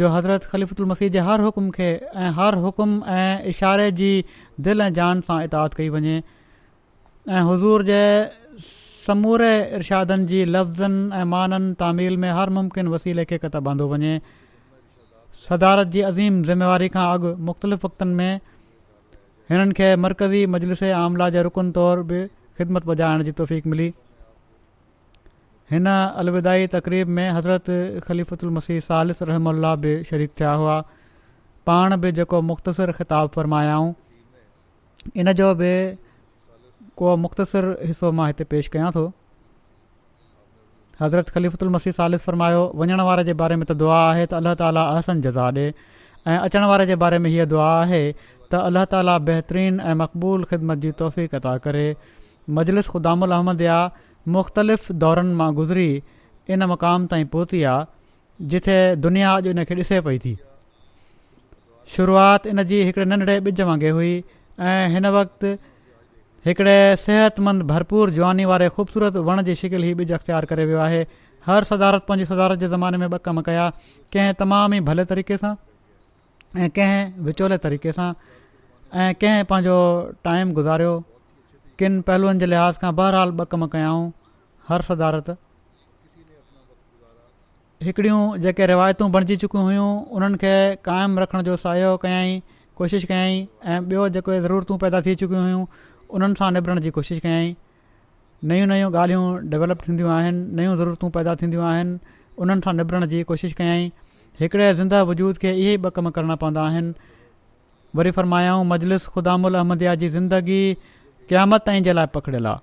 [0.00, 4.10] जो हज़रत ख़लीफ़ुल मसीह जे हर हुकुम खे ऐं हर हुकुम ऐं इशारे जी
[4.68, 8.00] दिलि ऐं जान सां इताद कई वञे ऐं हज़ूर जे
[9.06, 14.20] समूरे इर्शादनि जी लफ़्ज़नि ऐं माननि तामील में हर मुमकिन वसीले खे क़त आंदो वञे
[15.48, 18.40] सदारत जी अज़ीम ज़िमेवारी खां अॻु मुख़्तलिफ़ वक़्तनि में
[19.50, 22.18] हिननि खे मर्कज़ी मजलिस आमला जे रुकन तौर बि
[22.58, 23.86] ख़िदमत पजाइण जी तौफ़ मिली
[25.70, 27.70] हिन अलविदाई तक़रीब में हज़रत
[28.08, 30.76] ख़लीफ़ुतलमसी सालिस रहम अलाह बि शरीफ़ थिया हुआ
[31.70, 33.92] पाण बि जेको मुख़्तसिर ख़िताबु फ़रमायाऊं
[35.22, 35.72] इन जो बि
[37.02, 39.04] को मुख़्तसिर हिसो मां हिते पेश कयां थो
[41.00, 44.40] हज़रत ख़लीफ़ु उल मसीह सालिस फ़रमायो वञण वारे जे बारे में त दुआ आहे त
[44.42, 45.70] अल्लाह ताली अहसन जज़ा ॾे
[46.28, 47.98] ऐं अचण वारे जे बारे में हीअ दुआ आहे
[48.52, 51.86] त अल्ला ताली बहितरीन ऐं मक़बूल ख़िदमत जी तौफ़ीक़ता करे
[52.58, 53.78] मजलिस गुदामुल अहमद या
[54.36, 55.88] मुख़्तलिफ़ दौरनि मां गुज़री
[56.56, 57.86] इन मुक़ाम ताईं पहुती आहे
[58.52, 60.36] जिथे दुनिया अॼु इन खे ॾिसे पई थी
[61.96, 64.14] शुरूआति इन जी हिकड़े नंढड़े ॿिज वांगुरु हुई
[64.70, 65.52] ऐं हिन वक़्ति
[66.46, 71.04] हिकिड़े सिहतमंद भरपूर जुआानी वारे ख़ूबसूरत वण जी शिकिल ई ॿिज अख़्तियारु करे वियो आहे
[71.46, 73.68] हर सदारत पंहिंजी सदारत जे ज़माने में ॿ कम कया
[74.16, 75.54] कंहिं तमाम ई भले तरीक़े सां
[76.64, 78.10] ऐं कंहिं विचोले तरीक़े सां
[78.94, 79.74] ऐं कंहिं पंहिंजो
[80.24, 80.92] टाइम गुज़ारियो
[81.78, 84.08] किन पहलूअनि जे लिहाज़ खां बहरहाल ॿ कम कयाऊं
[84.68, 85.28] हर सदारत
[87.82, 90.52] हिकिड़ियूं जेके रिवायतूं बणिजी चुकियूं हुयूं उन्हनि खे
[90.88, 92.42] क़ाइमु रखण जो सहयोग कयाई
[92.80, 95.64] कोशिश कयाई ऐं ॿियो जेके ज़रूरतूं पैदा थी चुकियूं हुयूं
[96.20, 97.54] उन्हनि सां निभड़ण जी कोशिशि कयाई
[98.52, 101.98] नयूं नयूं ॻाल्हियूं डेवलप थींदियूं आहिनि नयूं ज़रूरतूं पैदा थींदियूं आहिनि
[102.46, 103.86] उन्हनि सां निभण जी कोशिशि कयाई
[104.40, 107.16] हिकिड़े ज़िंदा वजूद खे इहे ई ॿ कम करणा पवंदा आहिनि
[107.96, 110.62] वरी फरमायाऊं अजलिस ख़ुदामुल अहमदिया जी ज़िंदगी
[111.28, 112.60] क़यामत ताईं जे लाइ पकड़ियलु आहे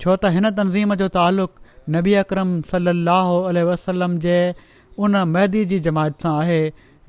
[0.00, 4.36] छो त हिन तनज़ीम जो तालुक़ु नबी अकरम सली वसलम जे
[5.04, 6.60] उन महदी जी जमायत सां आहे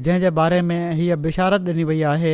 [0.07, 2.33] जंहिं जे बारे में हीअ बिशारत ॾिनी वई आहे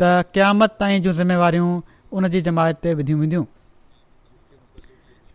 [0.00, 1.70] त क़यामत ताईं जूं ज़िमेवारियूं
[2.18, 3.44] उन जी जमायत ते विधियूं वेंदियूं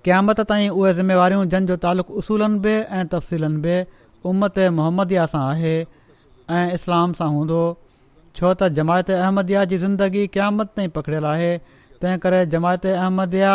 [0.08, 3.77] क़यामत ताईं उहे ज़िम्मेवारियूं जंहिंजो तालुक़ु उसूलनि बि ऐं तफ़सीलनि बि
[4.31, 5.75] उमत मुहम्मदिया सां आहे
[6.60, 7.60] ऐं इस्लाम सां हूंदो
[8.38, 11.50] छो त जमायत अहमदया जी ज़िंदगी क़यामत ताईं पकड़ियलु आहे
[12.04, 13.52] तंहिं करे जमायत अहमदया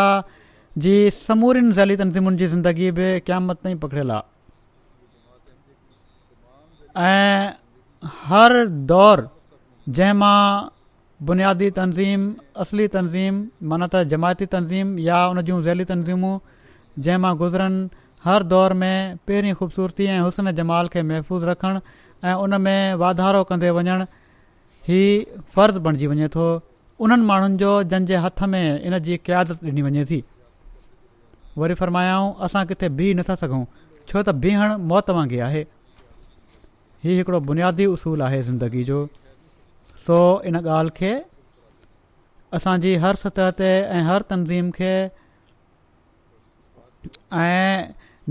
[0.85, 4.29] जी समूरियुनि ज़ैली तनज़ीमुनि जी ज़िंदगी बि क़यामत ताईं पकड़ियल आहे
[7.09, 8.55] ऐं हर
[8.93, 9.25] दौर
[9.99, 10.41] जंहिं मां
[11.31, 12.23] बुनियादी तनज़ीम
[12.65, 13.41] असली तनज़ीम
[13.73, 16.39] माना त जमायती तनज़ीम या उन जूं ज़ैली तनज़ीमूं
[17.27, 17.83] मां गुज़रनि
[18.29, 18.95] हर दौर में
[19.29, 21.81] पहिरीं ख़ूबसूरती ऐं हुसन जमाल खे महफ़ूज़ रखणु
[22.31, 24.05] ऐं उन में वाधारो कंदे वञणु
[24.91, 25.01] ही
[25.55, 26.45] फ़र्ज़ु बणिजी वञे थो
[27.07, 30.19] उन्हनि माण्हुनि जो जंहिंजे हथ में इन जी कियादत ॾिनी वञे थी
[31.63, 33.63] वरी फरमायाऊं असां किथे बीह नथा सघूं
[34.11, 35.63] छो त बीहणु मौत वांगुरु आहे
[37.05, 38.99] हीउ हिकिड़ो बुनियादी उसूलु आहे ज़िंदगी जो
[40.07, 40.19] सो
[40.51, 41.13] इन ॻाल्हि खे
[42.59, 44.93] असांजी हर सतह ते ऐं हर तनज़ीम खे
[47.45, 47.77] ऐं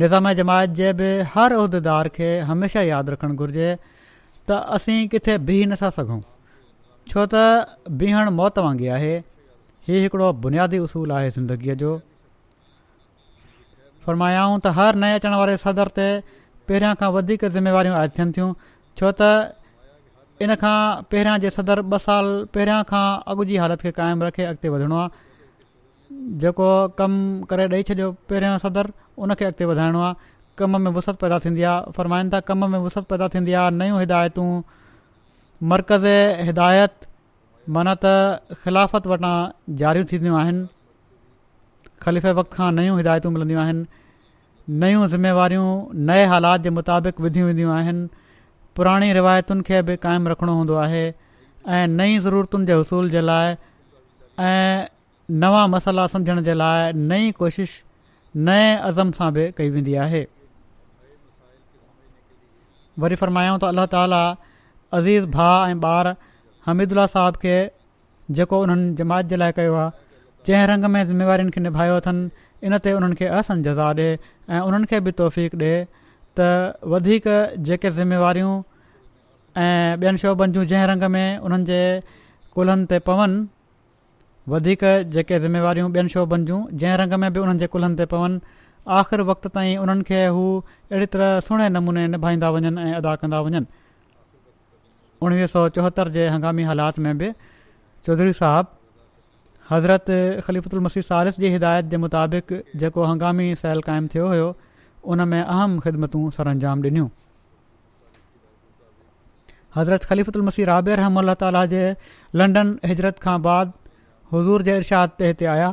[0.04, 3.72] निज़ाम जमायत जे बि हर उहिदेदार खे हमेशह यादि रखणु घुरिजे
[4.52, 6.20] त असीं किथे बीह नथा सघूं
[7.12, 9.14] छो त बीहण मौत वांगुरु आहे
[9.86, 11.94] हीउ हिकिड़ो बुनियादी उसूल आहे ज़िंदगीअ जो
[14.08, 16.06] फ़रमायाऊं त हर नए अचण वारे सदर ते
[16.68, 18.50] पहिरियां खां वधीक ज़िमेवारियूं आयत थियनि थियूं
[19.02, 19.30] छो त
[20.48, 20.76] इन खां
[21.14, 25.02] पहिरियां जे सदर ॿ साल पहिरियां खां अॻु जी हालति खे क़ाइमु रखे अॻिते वधिणो
[25.06, 26.70] आहे जेको
[27.02, 28.92] कमु करे ॾेई छॾियो पहिरियां सदर
[29.26, 32.80] उन खे अॻिते वधाइणो आहे कम में वुसत पैदा थींदी आहे फरमाइनि था कम में
[32.86, 34.50] वुसत पैदा थींदी आहे नयूं हिदायतूं
[35.68, 36.06] मर्कज़
[36.48, 36.92] हिदायत
[37.76, 39.34] माना त ख़िलाफ़त वटां
[39.80, 40.62] जारी थींदियूं आहिनि
[42.06, 45.66] ख़लीफ़े वक़्त खां नयूं हिदायतूं मिलंदियूं आहिनि नयूं ज़िमेवारियूं
[46.12, 48.08] नए हालात जे मुताबिक़ विधियूं वेंदियूं आहिनि
[48.80, 51.04] पुराणी रिवायतुनि खे बि क़ाइमु रखिणो हूंदो आहे
[51.68, 53.56] ऐं नई ज़रूरतुनि जे हुसूल जे लाइ
[54.40, 54.88] ऐं
[55.46, 57.76] नवा मसाला सम्झण जे लाइ नई कोशिश
[58.48, 60.26] नए अज़म सां बि कई वेंदी आहे
[63.04, 64.22] वरी फरमायूं त अला ताला
[64.98, 66.08] अज़ीज़ भाउ ऐं ॿार
[66.66, 67.56] हमीदुल्ला साहब खे
[68.38, 69.92] जेको उन्हनि जमात जे लाइ कयो आहे
[70.48, 72.30] जंहिं रंग में ज़िमेवारियुनि खे निभायो अथनि
[72.70, 74.18] इन ते उन्हनि खे असं जज़ा ॾिए
[74.50, 75.86] ऐं उन्हनि खे बि तौफ़ीक़ु ॾिए
[76.40, 76.46] त
[76.94, 77.24] वधीक
[77.70, 78.56] जेके ज़िम्मेवारियूं
[79.64, 81.82] ऐं ॿियनि शोभनि जूं जंहिं रंग में उन्हनि जे
[82.56, 83.48] कुल्हनि ते पवनि
[84.52, 84.86] वधीक
[85.18, 88.40] जेके ज़िम्मेवारियूं ॿियनि शोभनि जूं जंहिं रंग में बि उन्हनि जे कुल्हनि ते पवनि
[89.02, 90.44] आख़िर वक़्त ताईं उन्हनि खे हू
[90.92, 93.66] अहिड़ी तरह सुहिणे नमूने निभाईंदा वञनि ऐं अदा कंदा वञनि
[95.28, 95.68] उणिवीह सौ
[96.18, 97.32] जे हंगामी हालात में बि
[98.08, 98.78] चौधरी साहबु
[99.72, 100.06] हज़रत
[100.46, 102.54] ख़लीफ़ुतल मसीर सालिस जी हिदायत जे मुताबिक़
[102.84, 104.48] जेको हंगामी सेल क़ाइमु थियो हुयो
[105.16, 107.10] उन में अहम ख़िदमतूं सरंजाम ॾिनियूं
[109.78, 111.20] हज़रत ख़लीफ़ल मसी राबे रहम
[112.42, 113.74] लंडन हिजरत खां बाद
[114.34, 115.70] हज़ूर जे इर्शाद ते हिते आया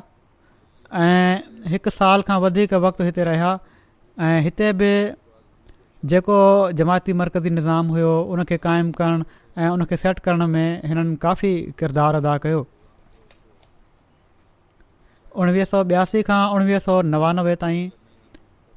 [1.04, 3.52] ऐं हिकु साल खां वधीक वक़्तु हिते रहिया
[4.28, 4.92] ऐं हिते बि
[6.10, 6.34] जेको
[6.78, 9.24] जमायती मरकज़ी निज़ाम हुयो उनखे क़ाइमु करणु
[9.62, 12.60] ऐं उनखे सेट करण में हिननि काफ़ी किरदारु अदा कयो
[15.44, 17.88] उणिवीह सौ ॿियासी खां उणिवीह सौ नवानवे ताईं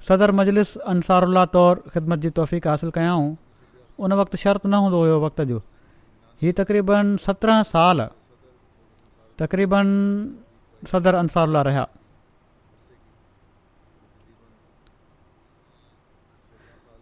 [0.07, 3.29] सदर मजलिस अंसारु तौरु ख़िदमत जी तौफ़ीक़ हासिल कयाऊं
[4.05, 5.61] उन वक़्तु शर्त न हूंदो हुयो वक़्त जो
[6.41, 8.05] हीअ तक़रीबन सत्रहं साल
[9.43, 9.87] तक़रीबन
[10.93, 11.85] सदर अंसारुल्ला रहिया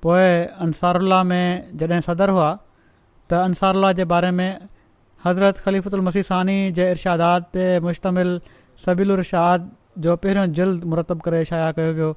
[0.08, 0.28] पोइ
[0.66, 2.48] अंसारुला में जॾहिं सदर हुआ
[3.30, 4.52] त अंसारुल्ला जे बारे में
[5.26, 8.30] हज़रत ख़लीफ़ुत उल मसीसानी जे इर्शादात ते मुश्तमिल
[8.86, 9.70] सबील उर्शाद
[10.06, 12.12] जो पहिरियों जल्द मुरतबु करे शाया कयो वियो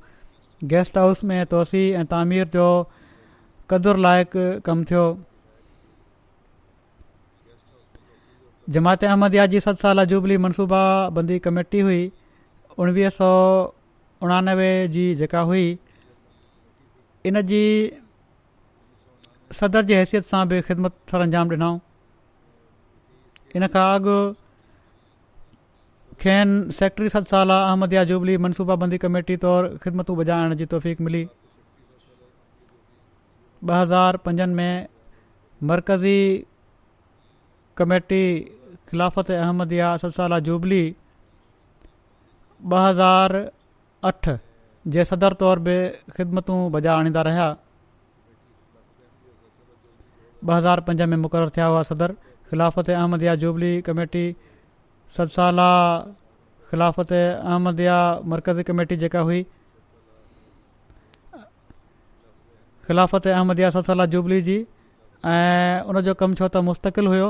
[0.74, 2.68] गेस्ट हाउस में तोसी ऐं तामीर जो
[3.74, 5.04] कदुरु लाइक़ु कमु थियो
[8.78, 12.00] जमात अहमद या जी साल जुबली मनसूबाबंदी कमेटी हुई
[12.84, 13.32] उणिवीह सौ
[14.28, 15.66] उणानवे जी जेका हुई
[17.28, 17.62] इन जी
[19.60, 21.78] सदर जी हैसियत सां बि अंजाम ॾिनऊं
[23.60, 24.14] इन खां अॻु
[26.24, 31.22] खेनि सेक्ट्री सदसाल अहमद या जुबली मनसूबाबंदी कमेटी तौरु ख़िदमतूं बजाइण जी तौफ़ मिली
[33.68, 34.86] ॿ हज़ार पंजनि में
[35.70, 36.20] मरकज़ी
[37.80, 38.20] कमेटी
[38.92, 43.36] ख़िलाफ़त अहमदया सतसालाह जूबली ॿ हज़ार
[44.12, 44.28] अठ
[44.94, 45.74] जे सदर तौर बि
[46.16, 47.48] ख़िदमतूं बजा आणींदा रहिया
[50.44, 52.12] ॿ हज़ार पंज में मुक़ररु थिया हुआ सदर
[52.50, 54.22] ख़िलाफ़त अहमदया जुबली कमेटी
[55.16, 55.66] सदसाला
[56.70, 57.96] ख़िलाफ़त अहमदया
[58.32, 59.42] मर्कज़ी कमेटी जेका हुई
[62.88, 64.56] ख़िलाफ़त अहमदया सदसाला जुबली जी
[65.34, 67.28] ऐं उनजो कमु छो त मुस्तक़िल हुयो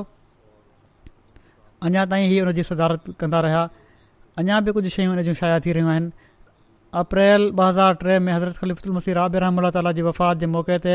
[1.90, 3.68] अञा ताईं ई उनजी सदारत कंदा रहिया
[4.44, 6.28] अञा बि कुझु शयूं हिन जूं शाया थी रहियूं आहिनि
[6.98, 10.78] अप्रैल ॿ हज़ार टे में हज़रत ख़लीफ़ुल ख़लीफ़लमसी राब रहम ताल जी वफ़ात जे मौक़े
[10.86, 10.94] ते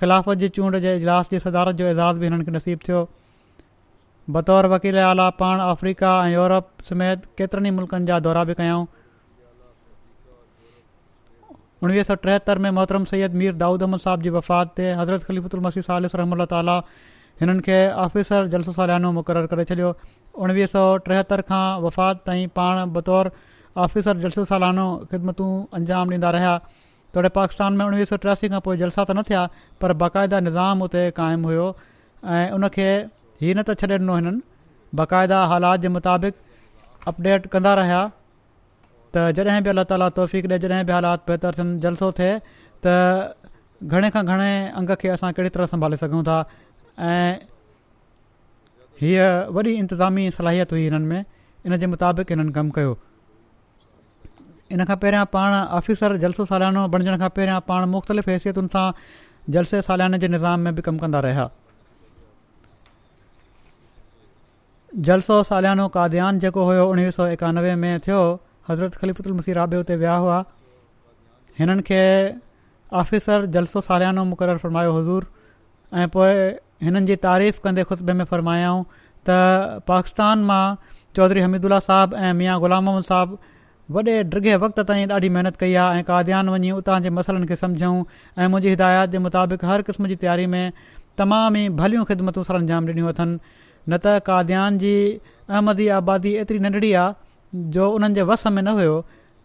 [0.00, 3.02] ख़िलाफ़त जी चूंड जे इजलास जी सदारत जो एज़ाज़ बि हिननि खे नसीबु थियो
[4.36, 8.86] बतौर वकील आला पाण अफ्रीका ऐं यूरोप समेत केतिरनि ई मुल्कनि जा दौरा बि कयाऊं
[11.82, 15.60] उणिवीह सौ टेहतरि में मोहतरम सैद मीर दाऊद अहमद साहब जी वफ़ात ते हज़रत ख़लीफ़ुल
[15.68, 16.78] मसीह सालिफ़ रहम ताली
[17.42, 19.94] हिननि खे आफ़िसर जलसो सालानो मुक़ररु करे छॾियो
[20.46, 23.30] उणिवीह सौ टेहतरि खां वफ़ात ताईं पाण बतौर
[23.84, 26.56] ऑफिसर जलसो सालानो ख़िदमतूं अंजाम ॾींदा रहिया
[27.14, 29.44] तोड़े पाकिस्तान में उणिवीह सौ टियासी खां पोइ जलसा त न थिया
[29.80, 31.66] पर बाक़ाइदा निज़ाम हुते क़ाइमु हुयो
[32.24, 32.88] ऐं उनखे
[33.42, 34.40] ई नथा छॾे ॾिनो हिननि
[35.00, 36.34] बाक़ाइदा हालात जे मुताबिक़
[37.12, 38.00] अपडेट कंदा रहिया
[39.16, 42.34] त जॾहिं बि अलाह ताला तोहफ़ी ॾे जॾहिं बि हालात बहितर थियनि जलसो थिए
[42.86, 42.94] त
[43.94, 44.50] घणे खां घणे
[44.82, 46.38] अंग खे असां कहिड़ी तरह संभाले सघूं था
[47.12, 47.32] ऐं
[49.02, 52.92] हीअ वॾी इंतिज़ामी सलाहियत हुई हिननि में इनजे मुताबिक़ हिननि कमु कयो
[54.74, 58.84] इन खां पहिरियां पाण ऑफिसर जलसो सालियानो बणजण खां पहिरियां पाण मुख़्तलिफ़ हैसियतुनि सां
[59.56, 61.46] जलसे सालियाने जे निज़ाम में बि कमु कंदा रहिया
[65.08, 68.22] जलसो सालियानो कादयान जेको हुयो उणिवीह सौ एकानवे में थियो
[68.70, 70.40] हज़रत ख़लीफ़ुल मसीर आबे हुते विया हुआ
[71.60, 72.00] हिननि खे
[73.04, 75.30] ऑफिसर जलसो सालियानो मुक़ररु फ़रमायो हज़ूर
[76.04, 76.34] ऐं पोइ
[76.88, 78.84] हिननि जी तारीफ़ कंदे ख़ुतबे में फ़रमायाऊं
[79.28, 80.60] त पाकिस्तान मां
[81.16, 83.38] चौधरी हमीदुल्ला साहबु ऐं मियां गुलाम मोहम्मद साहबु
[83.94, 87.56] वॾे ड्रिघे वक़्त ताईं ॾाढी महिनत कई आहे ऐं काद्यान वञी उतां जे मसलनि खे
[87.60, 87.96] समुझूं
[88.40, 90.72] ऐं मुंहिंजी हिदायत जे मुताबिक़ हर क़िस्म जी तयारी में
[91.20, 93.38] तमामु ई भलियूं ख़िदमतूं सरंजाम ॾिनियूं अथनि
[93.88, 94.94] न त काद्यान जी
[95.50, 98.96] अहमदी आबादी एतिरी नंढड़ी आहे जो उन्हनि जे वस में न हुयो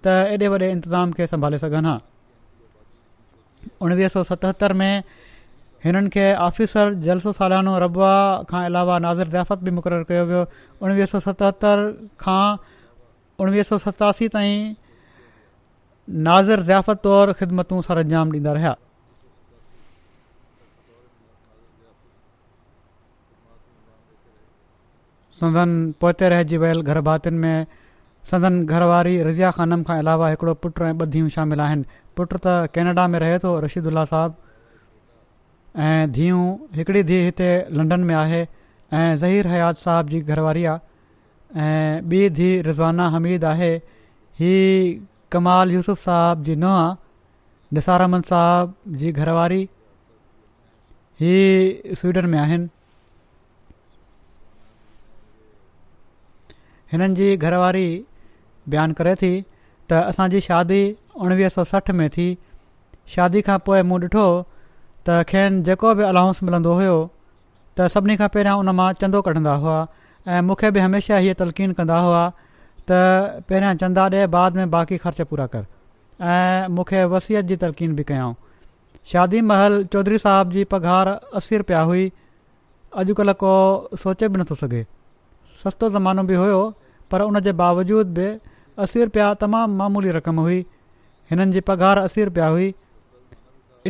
[0.07, 1.99] त एॾे वॾे इंतिज़ाम खे संभाले सघनि हा
[3.81, 4.93] उणिवीह में
[5.85, 8.13] हिननि खे आफ़िसर जलसो सालानो रबा
[8.51, 10.45] खां अलावा नाज़र दयाफ़त बि मुक़ररु कयो वियो
[10.85, 11.85] उणिवीह सौ सतहतरि
[13.43, 14.73] उणिवीह सौ सतासी ताईं
[16.27, 18.73] नाज़र ज़ियाफ़तौरु ख़िदमतू सर अंजाम ॾींदा रहिया
[25.41, 25.69] संदन
[26.01, 27.55] पोइते रहिजी वियल घर में
[28.31, 31.83] संदन घरवारी रज़िया ख़ानम खां अलावा हिकिड़ो पुटु ऐं ॿ शामिल आहिनि
[32.17, 34.35] पुट त कैनेडा में रहे थो रशीदुल्ला साहब
[35.89, 36.41] ऐं धीअऊ
[36.79, 38.41] हिकिड़ी धीउ हिते लंडन में आहे
[38.99, 40.79] ऐं ज़हीर हयात साहब जी घरवारी आहे
[41.55, 43.73] ऐं ॿी धीउ रिज़वाना हमीद आहे
[44.39, 46.95] हीअ कमाल यूसुफ साहब जी नुंहुं
[47.73, 49.61] निसार अमन साहब जी घरवारी
[51.21, 52.67] ही स्वीडन में आहिनि
[56.91, 57.87] हिननि जी घरवारी
[58.69, 59.33] बयानु करे थी
[59.89, 60.81] त असांजी शादी
[61.27, 62.27] उणिवीह सौ सठि में थी
[63.15, 64.27] शादी खां पोइ मूं ॾिठो
[65.07, 66.99] त खेनि जेको बि अलाउंस मिलंदो हुयो
[67.79, 69.77] त सभिनी खां पहिरियां उन मां चंदो कढंदा हुआ
[70.27, 72.21] ऐं मूंखे बि हमेशह हीअ तलक़ीन कंदा हुआ
[72.91, 75.65] त पहिरियां चंदा ॾे बाद में बाक़ी ख़र्च पूरा कर
[76.33, 78.33] ऐं मूंखे वसियत जी तलकीन बि कयाऊं
[79.11, 81.09] शादी महल चौधरी साहिब जी पघार
[81.41, 82.05] असीं रुपया हुई
[83.03, 83.51] अॼुकल्ह को
[84.03, 84.83] सोचे बि नथो सघे
[85.63, 86.59] सस्तो ज़मानो बि हुयो
[87.13, 88.27] पर उन जे बावजूद बि
[88.87, 90.59] असीं रुपया तमामु मामूली रक़म हुई
[91.31, 92.69] हिननि जी पघारु असीं रुपिया हुई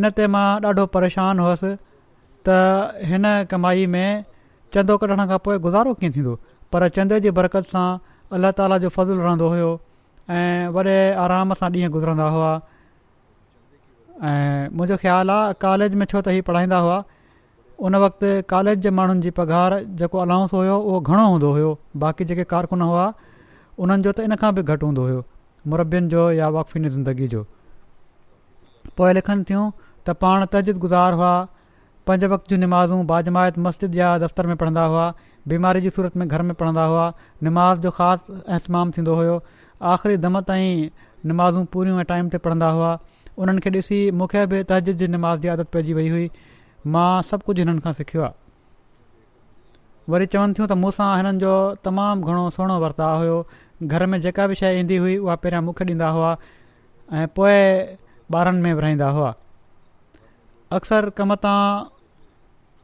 [0.01, 1.73] इन ते मां ॾाढो परेशान हुयसि
[2.47, 4.09] त हिन कमाई में
[4.75, 6.33] चंदो कढण खां पोइ गुज़ारो कीअं थींदो
[6.75, 7.87] पर चंदे जी बरक़त सां
[8.37, 9.69] अलाह ताला जो फ़ज़ुलु रहंदो हुयो
[10.37, 12.49] ऐं वॾे आराम सां ॾींहं गुज़रंदा हुआ
[14.31, 16.97] ऐं मुंहिंजो ख़्यालु आहे कॉलेज में छो त हीउ पढ़ाईंदा हुआ
[17.87, 21.71] उन वक़्तु कॉलेज जे माण्हुनि जी पघार जेको अलाउंस हुयो उहो घणो हूंदो हुयो
[22.03, 23.07] बाक़ी जेके कारकुन हुआ
[23.85, 25.23] उन्हनि जो त इन खां बि घटि हूंदो हुयो
[25.75, 27.43] मुरबनि जो या वाक़फ़ी ज़िंदगी जो
[28.99, 29.65] पोइ लिखनि थियूं
[30.07, 30.45] त पाण
[30.87, 31.33] गुज़ार हुआ
[32.07, 35.05] पंज वक़्त जी नमाज़ूं बाजमायत मस्जिद या दफ़्तर में पढ़ंदा हुआ
[35.53, 37.05] बीमारी जी सूरत में घर में पढ़ंदा हुआ
[37.43, 39.35] निमाज़ जो ख़ासि अहतमाम थींदो हुयो
[39.93, 40.89] आख़िरी दम ताईं
[41.31, 42.91] निमाज़ूं पूरियूं ऐं टाइम ते पढ़ंदा हुआ
[43.37, 46.29] उन्हनि खे ॾिसी मूंखे बि तहज़िद जी निमाज़ जी आदत पइजी वई हुई
[46.95, 48.33] मां सभु कुझु हिननि खां सिखियो आहे
[50.13, 51.53] वरी चवनि थियूं त मूंसां हिननि जो
[51.89, 53.35] तमामु घणो सुहिणो वरिता हुयो
[53.91, 56.31] घर में जेका बि शइ ईंदी हुई उहा पहिरियां मूंखे ॾींदा हुआ
[57.21, 57.59] ऐं पोइ
[58.37, 59.33] ॿारनि में विरिहाईंदा हुआ
[60.79, 61.57] अक्सर कम तां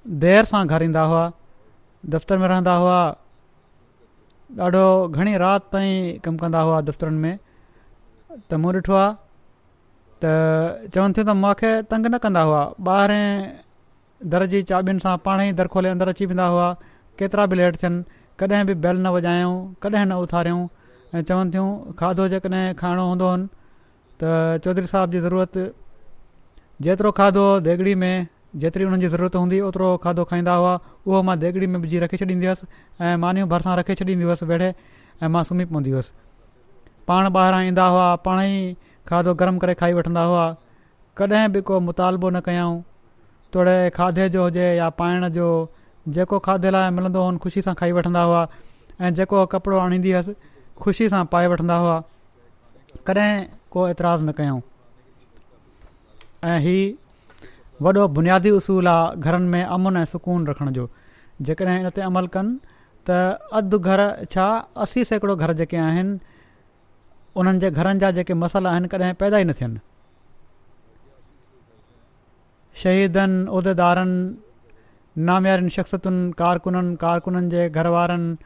[0.07, 1.31] देरि सां घारींदा हुआ
[2.13, 2.95] दफ़्तर में रहंदा हुआ
[4.61, 7.37] ॾाढो घणी राति ताईं कमु कंदा हुआ दफ़्तरनि में
[8.51, 9.13] त मूं ॾिठो आहे
[10.23, 13.55] त चवनि थियूं त मूंखे तंग न कंदा हुआ ॿाहिरें
[14.35, 16.67] दर जी चाबीनि सां पाण ई खोले अंदरु अची वेंदा हुआ
[17.23, 18.03] केतिरा बि लेट थियनि
[18.43, 19.55] कॾहिं बि बैल न वॼायूं
[19.87, 20.61] कॾहिं न उथारियूं
[21.17, 21.67] ऐं चवनि थियूं
[22.03, 23.41] खाधो जेकॾहिं खाइणो हूंदो हुओ
[24.19, 25.57] त चौधरी साहिब जी ज़रूरत
[26.89, 28.15] जेतिरो खाधो देगड़ी में
[28.61, 30.73] जेतिरी हुननि जी ज़रूरत हूंदी ओतिरो खाधो खाईंदा हुआ
[31.07, 32.67] उहो मां देगड़ी में विझी रखी छॾींदी हुअसि
[33.03, 34.67] ऐं मानियूं भरिसां रखी छॾींदी हुअसि वेड़े
[35.23, 36.11] ऐं मां सुम्ही पवंदी हुअसि
[37.07, 38.75] पाण ॿाहिरां ईंदा हुआ पाण ई
[39.09, 40.45] खाधो गरम करे खाई वठंदा हुआ
[41.21, 42.71] कॾहिं बि को मुतालबो न कयूं
[43.53, 45.47] तोड़े खाधे जो हुजे या पाइण जो
[46.13, 48.47] जेको खाधे लाइ मिलंदो हुन ख़ुशी सां खाई वठंदा हुआ
[49.01, 50.33] ऐं जेको कपिड़ो आणींदी हुअसि
[50.83, 52.01] ख़ुशी सां पाए वठंदा हुआ
[53.09, 53.29] कॾहिं
[53.73, 54.59] को एतिराज़ न कयूं
[56.49, 56.91] ऐं हीउ
[57.81, 60.89] वॾो बुनियादी उसूल आहे घरनि में अमन ऐं सुकून रखण जो
[61.47, 62.57] जेकॾहिं हिन ते अमल कनि
[63.09, 63.11] त
[63.59, 63.99] अधु घर
[64.33, 64.45] छा
[64.85, 66.17] असी सैकड़ो घर जेके आहिनि
[67.41, 69.79] उन्हनि जे घरनि जा जेके मसल आहिनि कॾहिं पैदा ई न थियनि
[72.81, 74.19] शहीदनि उहिदेदारनि
[75.29, 78.37] नाम्यारियुनि शख़्सियतुनि कारकुननि कारकुननि जे घर वारनि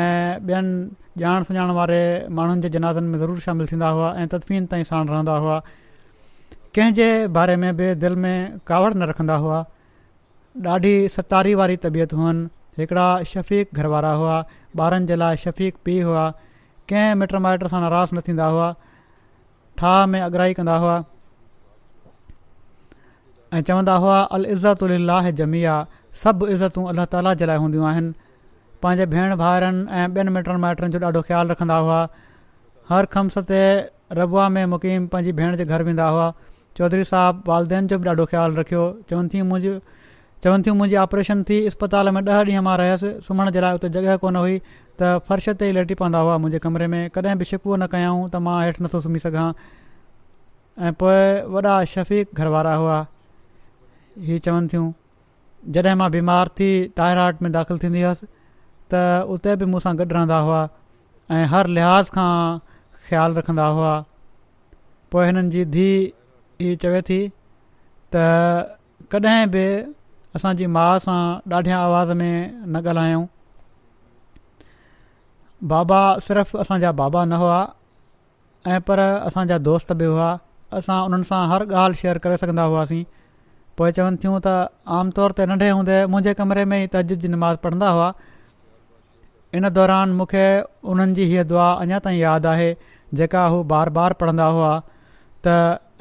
[0.00, 0.76] ऐं ॿियनि
[1.24, 1.98] ॼाण सुञाण वारे
[2.36, 5.08] माण्हुनि जे जनाज़नि में ज़रूरु शामिल थींदा हुआ ऐं तदफ़ीन ताईं साण
[5.44, 5.60] हुआ
[6.78, 9.58] कंहिं बारे में बि दिलि में कावड़ न रखंदा हुआ
[10.74, 12.46] ॾाढी सतारी वारी तबियत आहिनि
[12.78, 14.34] हिकिड़ा शफ़ीक घर वारा हुआ
[14.86, 16.24] ॿारनि जे लाइ शफ़ीक पीउ हुआ
[16.92, 18.66] कंहिं मिट माइट सां नाराज़ न थींदा हुआ
[19.82, 20.96] ठाह में अॻराई कंदा हुआ
[23.54, 27.86] ऐं चवंदा हुआ अल उला उल्लाह जमी आहे सभु इज़तूं अलाह ताला जे लाइ हूंदियूं
[27.92, 28.12] आहिनि
[28.86, 32.00] पंहिंजे भेण भाउरनि ऐं ॿियनि मिट माइटनि जो ॾाढो ख़्यालु रखंदा हुआ
[32.92, 33.62] हर खमस ते
[34.22, 36.26] रबवा में मुक़ीम पंहिंजी भेण जे घर वेंदा हुआ
[36.76, 39.78] चौधरी साहब वालदेन जो बि ॾाढो ख़्यालु रखियो चवनि थियूं मुंहिंजूं
[40.44, 43.88] चवनि थियूं मुंहिंजी ऑपरेशन थी अस्पताल में ॾह ॾींहं मां रहियसि सुम्हण जे लाइ उते
[43.96, 47.44] जॻहि कोन हुई त फर्श ते ई लेटी पवंदा हुआ मुंहिंजे कमरे में कॾहिं बि
[47.52, 49.46] शिकवो न कयूं त मां हेठि नथो सुम्ही सघां
[50.88, 51.20] ऐं पोइ
[51.54, 52.98] वॾा शफ़ीक घर वारा हुआ
[54.28, 54.88] हीअ चवनि थियूं
[55.78, 56.70] जॾहिं मां बीमार थी
[57.02, 58.26] ताहिराट में दाख़िल थींदी हुयसि
[58.94, 59.04] त
[59.36, 60.62] उते बि मूंसां गॾु रहंदा हुआ
[61.38, 62.28] ऐं हर लिहाज़ खां
[63.06, 63.94] ख़्यालु रखंदा हुआ
[65.14, 66.12] पोइ हिननि जी धीउ
[66.64, 67.04] बाबा
[76.26, 76.64] सिर्फ़ु
[76.96, 77.60] बाबा न हुआ
[78.66, 80.30] ऐं पर असांजा दोस्त बि हुआ
[80.78, 82.20] असां उन्हनि सां हर ॻाल्हि शेयर
[82.58, 83.04] हुआसीं
[83.78, 84.48] पोइ चवनि थियूं त
[84.98, 87.90] आमतौर ते नंढे हूंदे में तिज नमाज़ पढ़ंदा
[89.58, 90.44] इन दौरान मूंखे
[91.32, 92.70] यादि आहे
[93.72, 94.72] बार पढ़ंदा हुआ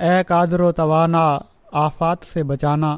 [0.02, 1.24] ऐं कादरो तवाना
[1.78, 2.98] आफ़ात से बचाना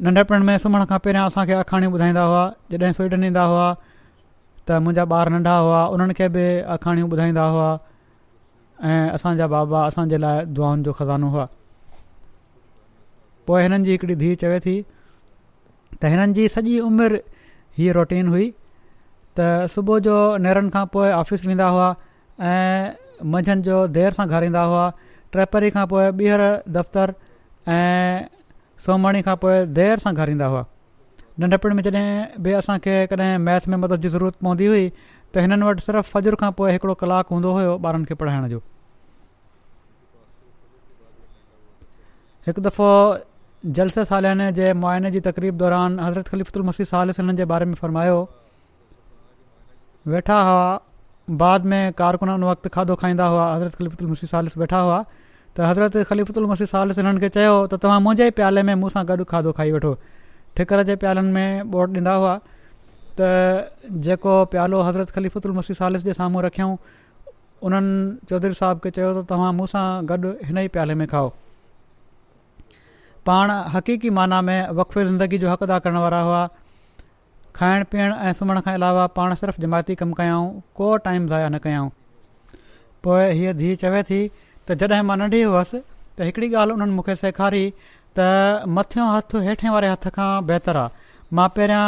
[0.00, 3.66] नंढपण में सुम्हण खां पहिरियां असांखे अखाणियूं ॿुधाईंदा हुआ जॾहिं स्विडन ईंदा हुआ
[4.68, 6.44] त मुंहिंजा ॿार नंढा हुआ उन्हनि खे बि
[6.76, 7.70] अखाणियूं ॿुधाईंदा हुआ
[8.88, 11.46] ऐं असांजा बाबा असांजे लाइ दुआनि जो खज़ानो हुआ
[13.46, 14.76] पोइ हिननि जी हिकड़ी धीउ चवे थी
[16.00, 17.20] त हिननि जी सॼी उमिरि
[17.78, 18.50] हीअ रोटीन हुई
[19.38, 21.88] त सुबुह जो नेरनि खां पोइ ऑफिस वेंदा हुआ
[22.52, 24.84] ऐं मंझंदि जो देरि सां घर ईंदा हुआ
[25.34, 26.42] ट्रैपरी खां पोइ ॿीहर
[26.76, 27.12] दफ़्तरु
[27.72, 28.26] ऐं
[28.86, 30.64] सोमाणी खां पोइ देरि सां घरु ईंदा हुआ
[31.42, 35.68] नंढपण में जॾहिं बि असांखे कॾहिं मैथ में मदद जी ज़रूरत पवंदी हुई त हिननि
[35.68, 38.60] वटि सिर्फ़ु फजर खां पोइ हिकिड़ो कलाकु हूंदो हुयो ॿारनि खे पढ़ाइण जो
[42.48, 42.90] हिकु दफ़ो
[43.78, 48.20] जलस सालियाने जे मुआइने जी तक़रीब दौरान हज़रत मसीह सालिस हिननि जे बारे में फरमायो
[50.16, 50.68] वेठा हुआ
[51.40, 55.00] बाद में कारकुननि वक़्तु खाधो खाईंदा हुआ हज़रत मसीह सालिस वेठा हुआ
[55.56, 59.02] त हज़रतरत ख़लीफ़ु उलमसी सालिस हिननि खे चयो त तव्हां मुंहिंजे प्याले में मूं सां
[59.08, 59.92] गॾु खाधो खाई वठो
[60.56, 62.36] ठिकर जे प्यालनि में बोट ॾींदा हुआ
[63.20, 63.26] त
[64.06, 66.72] जेको प्यालो हज़रत खलीफ़ु मसीह सालिस जे साम्हूं रखियऊं
[67.70, 67.96] उन्हनि
[68.32, 69.82] चौधरी साहिब खे चयो त तव्हां मूं सां
[70.12, 71.28] गॾु हिन ई प्याले में खाओ
[73.30, 76.38] पाण हक़ीक़ी माना में वकफे ज़िंदगी जो हक़ अदा करण वारा हुआ
[77.60, 80.48] खाइण पीअण ऐं सुम्हण खां अलावा पाण सिर्फ़ु जमायती कमु कयाऊं
[80.80, 81.90] को टाइम ज़ाया न कयाऊं
[83.04, 84.20] पोइ हीअ धीउ चवे थी
[84.68, 85.78] त जॾहिं मां नंढी हुअसि
[86.18, 87.62] त हिकिड़ी ॻाल्हि उन्हनि मूंखे सेखारी
[88.18, 88.26] त
[88.78, 91.86] मथियों हथ हेठे वारे हथ खां बहितरु आहे मां पहिरियां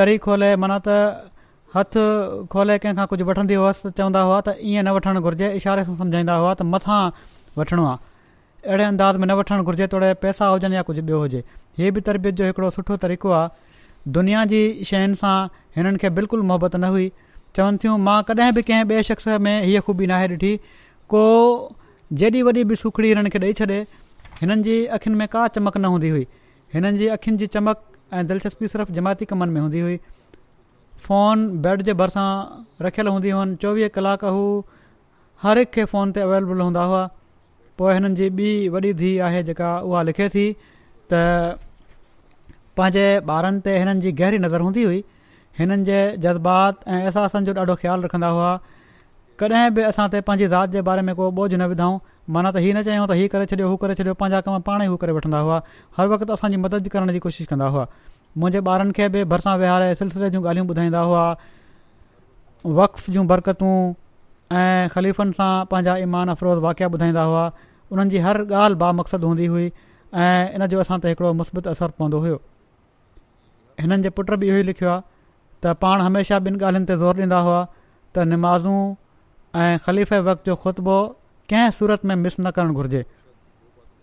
[0.00, 1.30] तरी खोले माना त
[1.76, 2.04] हथु
[2.54, 5.96] खोले कंहिंखां कुझु वठंदी हुअसि त चवंदा हुआ त ईअं न वठणु घुरिजे इशारे सां
[6.04, 7.00] सम्झाईंदा हुआ त मथां
[7.60, 8.10] वठिणो आहे
[8.68, 11.44] अहिड़े अंदाज़ में न वठणु घुरिजे तोड़े पैसा हुजनि या कुझु ॿियो हुजे
[11.80, 14.60] हीअ बि तरबियत जो हिकिड़ो सुठो तरीक़ो आहे दुनिया जी
[14.90, 15.36] शयुनि सां
[15.78, 17.08] हिननि खे बिल्कुलु मुहबत न हुई
[17.56, 20.52] चवनि थियूं मां कॾहिं बि कंहिं ॿिए शख़्स में हीअ ख़ूबी नाहे ॾिठी
[21.14, 21.22] को
[22.20, 23.76] जेॾी वॾी बि सुखडी हिननि खे ॾेई छॾे
[24.40, 26.26] हिननि जी अखियुनि में का चमक न हूंदी हुई
[26.74, 27.82] हिननि जी अखियुनि जी चमक
[28.18, 29.96] ऐं दिलचस्पी सिर्फ़ु जमाती कमनि में हूंदी हुई
[31.06, 32.26] फ़ोन बेड जे भरिसां
[32.86, 34.44] रखियल हूंदी हुअनि चोवीह कलाक हू
[35.44, 37.00] हर हिक खे फोन ते अवेलेबल हूंदा हुआ
[37.80, 40.44] पोइ हिननि जी ॿी वॾी धीउ आहे जेका उहा लिखे थी
[41.12, 41.22] त
[42.80, 43.08] पंहिंजे
[43.38, 45.02] ॿारनि ते हिननि जी गहरी नज़र हूंदी हुई
[45.62, 48.52] हिननि जे जज़्बात ऐं अहसासनि जो ॾाढो ख़्यालु रखंदा हुआ
[49.42, 51.94] कॾहिं बि असां ते पंहिंजी ज़ाति जे बारे में को बोझ न विधऊं
[52.34, 54.82] माना त हीअ न चयूं त हीअ करे छॾियो हू करे छॾियो पंहिंजा कम पाण
[54.82, 55.56] ई हू करे वठंदा हुआ
[55.96, 57.86] हर वक़्तु असांजी मदद करण जी कोशिशि कंदा हुआ
[58.38, 61.24] मुंहिंजे ॿारनि खे बि भरिसां विहारे सिलसिले जूं ॻाल्हियूं ॿुधाईंदा हुआ
[62.80, 63.74] वक़्फ़ जूं बरकतूं
[64.62, 67.50] ऐं ख़लीफ़नि सां पंहिंजा ईमान अफ़रोज़ वाक़िया ॿुधाईंदा हुआ
[67.92, 69.68] उन्हनि हर ॻाल्हि बामक़सदु हूंदी हुई
[70.30, 72.38] ऐं इन जो असां ते हिकिड़ो मुस्बत असरु पवंदो हुयो
[73.82, 75.02] हिननि जे पुट बि इहो ई लिखियो आहे
[75.66, 77.60] त पाण हमेशह ॿिनि ॻाल्हियुनि ते ज़ोर ॾींदा हुआ
[78.16, 78.80] त निमाज़ूं
[79.54, 79.74] ऐं
[80.20, 80.96] वक़्त जो ख़ुतबो
[81.50, 83.04] कंहिं सूरत में मिस न करणु घुर्जे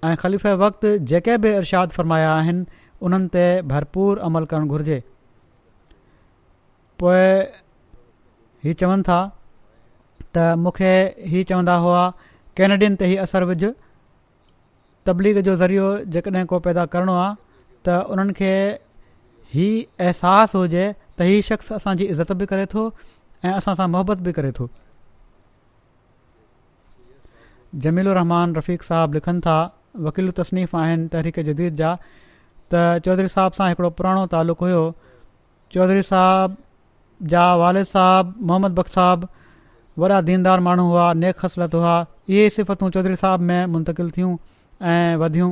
[0.05, 2.65] ऐं ख़लीफ़े वक़्त जेके बि इरशाद फरमाया आहिनि
[3.05, 3.41] उन्हनि ते
[3.71, 5.01] भरपूर अमल करणु घुर्जे
[7.01, 7.25] पोइ
[8.63, 9.17] हीउ चवनि था
[10.35, 10.91] त मूंखे
[11.33, 12.03] हीउ चवंदा हुआ
[12.59, 13.63] केनेडियन ते ई असरु विझ
[15.09, 15.87] तबलीग जो ज़रियो
[16.17, 17.35] जेकॾहिं को पैदा करणो आहे
[17.89, 18.51] त उन्हनि खे
[19.55, 20.85] हीउ अहसासु हुजे
[21.17, 22.85] त हीउ शख़्स असांजी इज़त बि करे थो
[23.45, 24.69] ऐं असां सां मोहबत बि करे थो
[27.75, 29.57] जमील रहमान रफ़ीक़ साहिबु लिखनि था
[30.05, 31.91] वकील तसनीफ़ आहिनि तहरीक जदीद जा
[32.73, 34.81] त चौधरी साहिब सां हिकिड़ो पुराणो तालुक़ु हुयो
[35.75, 36.55] चौधरी साहिब
[37.33, 39.27] जा वालिद साहिबु मोहम्मद बख़्श साहिब
[40.03, 41.93] वॾा दीनदार माण्हू हुआ नेक ख़सलत हुआ
[42.33, 44.31] इहे सिफ़तूं चौधरी साहिब में मुंतक़िल थियूं
[44.93, 45.51] ऐं वधियूं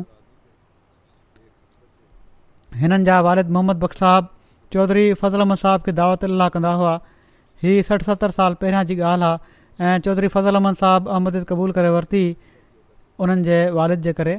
[2.83, 4.27] हिननि जा वारिद मोहम्मद बख़्श साहिब
[4.75, 6.95] चौधरी फज़लम साहिब खे दावत अलाह कंदा हुआ
[7.63, 11.71] हीअ सठि सतरि साल पहिरियां जी ॻाल्हि आहे ऐं चौधरी फज़ल अहमद साहिबु अहमद क़बूल
[11.73, 12.21] करे वरिती
[13.25, 14.33] उन्हनि जे वालद जे करे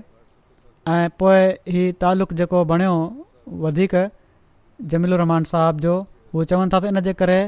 [0.95, 1.39] ऐं पोइ
[1.75, 2.97] ही तालुक़ु जेको बणियो
[3.67, 3.95] वधीक
[4.95, 5.95] जमील रहमान साहब जो
[6.35, 7.39] हू चवनि था त इन जे करे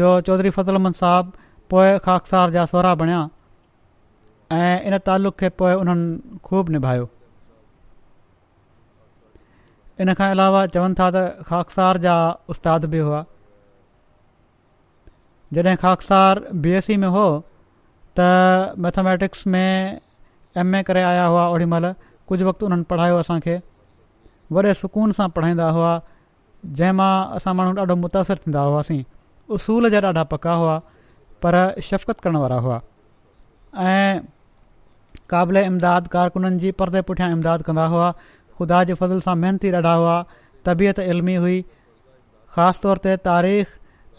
[0.00, 1.36] जो चौधरी फज़ल अहमद साहिबु
[1.74, 3.24] पोइ खाखसार जा सोरा बणिया
[4.62, 7.08] ऐं इन तालुक़ खे पोइ उन्हनि ख़ूब निभायो
[10.04, 12.14] इन खां अलावा चवनि था त खाखसार जा
[12.54, 13.24] उस्ताद बि हुआ
[15.54, 17.26] जॾहिं ख़ासि बी एस सी e में हो
[18.18, 20.00] त मैथमेटिक्स में
[20.58, 21.92] एम ए करे आया हुआ ओॾीमहिल
[22.28, 23.56] कुझु वक़्तु उन्हनि पढ़ायो असांखे
[24.52, 25.92] वॾे सुकून सां पढ़ाईंदा हुआ
[26.78, 29.02] जंहिं मां असां माण्हू ॾाढो मुतासिर थींदा हुआसीं
[29.56, 30.78] उसूल जा ॾाढा पका हुआ
[31.42, 32.80] पर शफ़क़त करण वारा हुआ
[33.90, 34.20] ऐं
[35.30, 38.10] क़ाबिले इमदाद कारकुननि जी परदे पुठियां इमदाद कंदा हुआ
[38.58, 40.16] ख़ुदा जे फज़िल सां महिनती ॾाढा हुआ
[40.66, 41.60] तबियत इलमी हुई
[42.56, 43.68] ख़ासि तौर ते तारीख़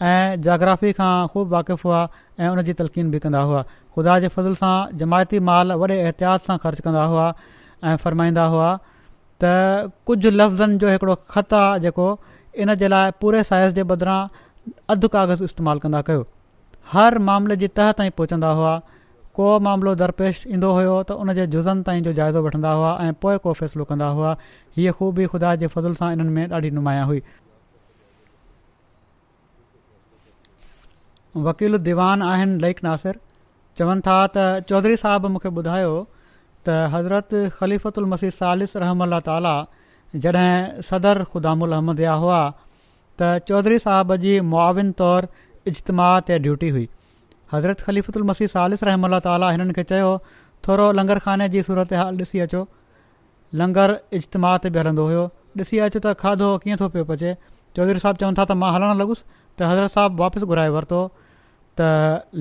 [0.02, 2.08] ऐं जग्राफ़ी खां ख़ूब वाक़ुफ़ु हुआ
[2.40, 3.62] ऐं उन जी तलक़ीन बि कंदा हुआ
[3.94, 7.32] ख़ुदा जे फज़ल सां जमायती माल वॾे एहतियात सां ख़र्चु कंदा हुआ
[7.84, 8.76] ऐं फ़रमाईंदा हुआ
[9.44, 12.06] त कुझु लफ़्ज़नि जो हिकिड़ो ख़त आहे जेको
[12.62, 14.20] इन जे लाइ पूरे साइज़ जे बदिरां
[14.94, 16.24] अधु कागज़ इस्तेमालु कंदा कयो
[16.92, 18.78] हर मामले जी तह ताईं पहुचंदा हुआ
[19.40, 23.12] को मामिलो दरपेश ईंदो हुयो त उन जे जुज़नि ताईं जो जाइज़ो वठंदा हुआ ऐं
[23.22, 24.36] पोइ को फ़ैसिलो कंदा हुआ
[24.76, 27.22] हीअ ख़ूबी ख़ुदा जे फज़ल सां इन्हनि में ॾाढी नुमाया हुई
[31.36, 33.18] वकील दीवान आहिनि लईक नासिर
[33.78, 35.92] चवनि था त चौधरी साहिबु मूंखे ॿुधायो
[36.68, 37.34] त हज़रत
[38.12, 39.56] मसीह सालिस रहम ताला
[40.22, 42.40] जॾहिं सदर ख़ुदा अहमद या हुआ
[43.20, 45.26] त चौधरी साहब जी मुआविन तौरु
[45.70, 46.88] इजतमाह ऐं ड्यूटी हुई
[47.52, 50.10] हज़रत ख़लीफ़ल मसीह सालिस रहम ताली हिननि खे चयो
[50.68, 52.66] थोरो लंगर खाने जी सूरत हाल ॾिसी अचो
[53.62, 55.28] लंगर इजतमा बि हलंदो हुयो
[55.60, 57.34] ॾिसी अचु त खाधो कीअं थो पियो बचे
[57.78, 61.00] चौधरी साह चवनि था त मां हलणु लॻुसि त हज़रत साहिबु वापसि घुराए वरितो
[61.80, 61.90] त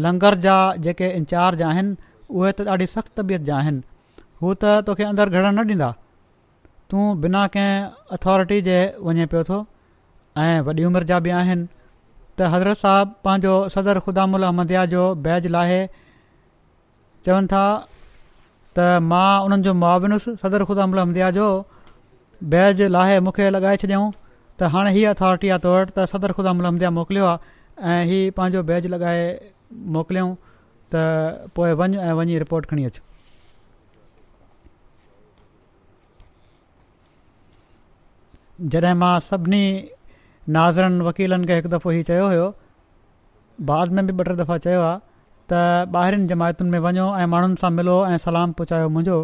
[0.06, 0.56] लंगर जा
[0.88, 1.96] जेके इंचार्ज आहिनि
[2.38, 3.84] उहे त ॾाढी सख़्तु तबियत जा आहिनि
[4.42, 5.92] हू त तोखे अंदरु घर न ॾींदा
[6.94, 8.78] तूं बिना कंहिं अथॉरिटी जे
[9.12, 9.60] वञे पियो थो
[10.48, 15.06] ऐं वॾी उमिरि जा बि आहिनि त हज़रत साहिबु पंहिंजो सदर ख़ुदाम उल अहमदिया जो
[15.28, 15.80] बैज लाहे
[17.30, 17.64] चवनि था
[18.78, 21.50] त मां उन्हनि जो मां सदर ख़ुदा उलहमिया जो
[22.56, 24.08] बैज लाहे मूंखे लॻाए छॾियऊं
[24.60, 28.32] त हाणे हीअ अथॉरिटी आहे तव वटि त सदर ख़ुदा मुलमदिया मोकिलियो आहे ऐं हीअ
[28.38, 29.26] पंहिंजो बैज लॻाए
[29.96, 30.34] मोकिलियऊं
[30.94, 30.96] त
[31.56, 33.00] पोइ वञ ऐं वञी रिपोर्ट खणी अच
[38.74, 39.64] जॾहिं मां सभिनी
[40.58, 42.48] नाज़रनि वकीलनि खे हिकु दफ़ो हीउ चयो हुयो
[43.72, 44.98] बाद में बि ॿ टे दफ़ा चयो आहे
[45.52, 45.54] त
[45.98, 49.20] ॿाहिरिनि जमायतुनि में वञो ऐं माण्हुनि सां मिलो ऐं सलाम पहुचायो मुंहिंजो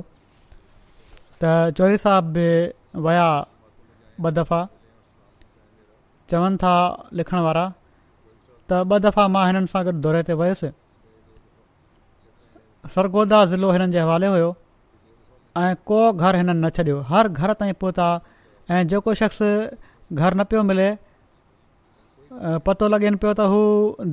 [1.42, 2.46] त चोरी साहब बि
[3.08, 3.26] विया
[4.30, 4.62] ॿ दफ़ा
[6.34, 6.74] चवनि था
[7.22, 7.64] लिखण वारा
[8.72, 10.70] त ॿ दफ़ा मां हिननि सां गॾु दौरे ते वयुसि
[12.94, 14.50] सरगोदा ज़िलो हिननि जे हवाले हुयो
[15.64, 18.08] ऐं को घर हिननि न छॾियो हर घर ताईं पहुता
[18.78, 20.88] ऐं जेको शख़्स घर न पियो मिले
[22.70, 23.60] पतो लॻे पियो त हू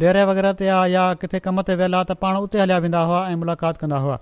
[0.04, 3.06] देरे वग़ैरह ते आहे या किथे कम ते वियल आहे त पाण उते हलिया वेंदा
[3.12, 4.18] हुआ ऐं मुलाक़ात कंदा हुआ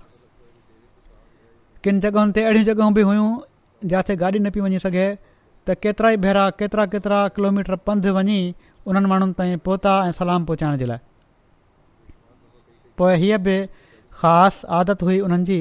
[1.87, 3.27] किन जॻहियुनि ते अहिड़ियूं जॻहियूं बि हुयूं
[3.95, 5.07] जिते गाॾी न पई वञी सघे
[5.69, 8.37] त केतिरा ई भेरा केतिरा केतिरा किलोमीटर पंधि वञी
[8.89, 10.99] उन्हनि माण्हुनि ताईं पहुता ऐं सलाम पहुचाइण जे लाइ
[12.97, 13.55] पोइ हीअ बि
[14.21, 15.59] ख़ासि आदत हुई उन्हनि जी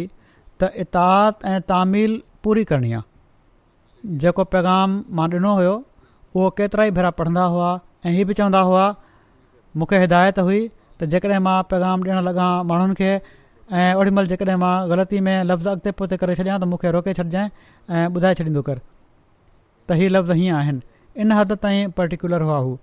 [0.61, 2.09] त इताद ऐं
[2.45, 7.69] पूरी करणी आहे जेको पैगाम मां ॾिनो हुयो उहो केतिरा ई भेरा पढ़ंदा हुआ
[8.07, 8.85] ऐं इहे बि चवंदा हुआ
[9.79, 10.61] मूंखे हिदायत हुई
[11.01, 13.11] त जेकॾहिं मां पैगाम ॾियणु लॻा माण्हुनि खे
[13.77, 17.51] ऐं जेकॾहिं मां ग़लती में लफ़्ज़ अॻिते पोते करे छॾिया त मूंखे रोके छॾिजांइ
[17.95, 18.79] ऐं ॿुधाए छॾींदो कर
[19.89, 20.81] त हीउ लफ़्ज़ हीअं आहिनि
[21.23, 22.77] इन हद ताईं पर्टिकुलर हुआ हू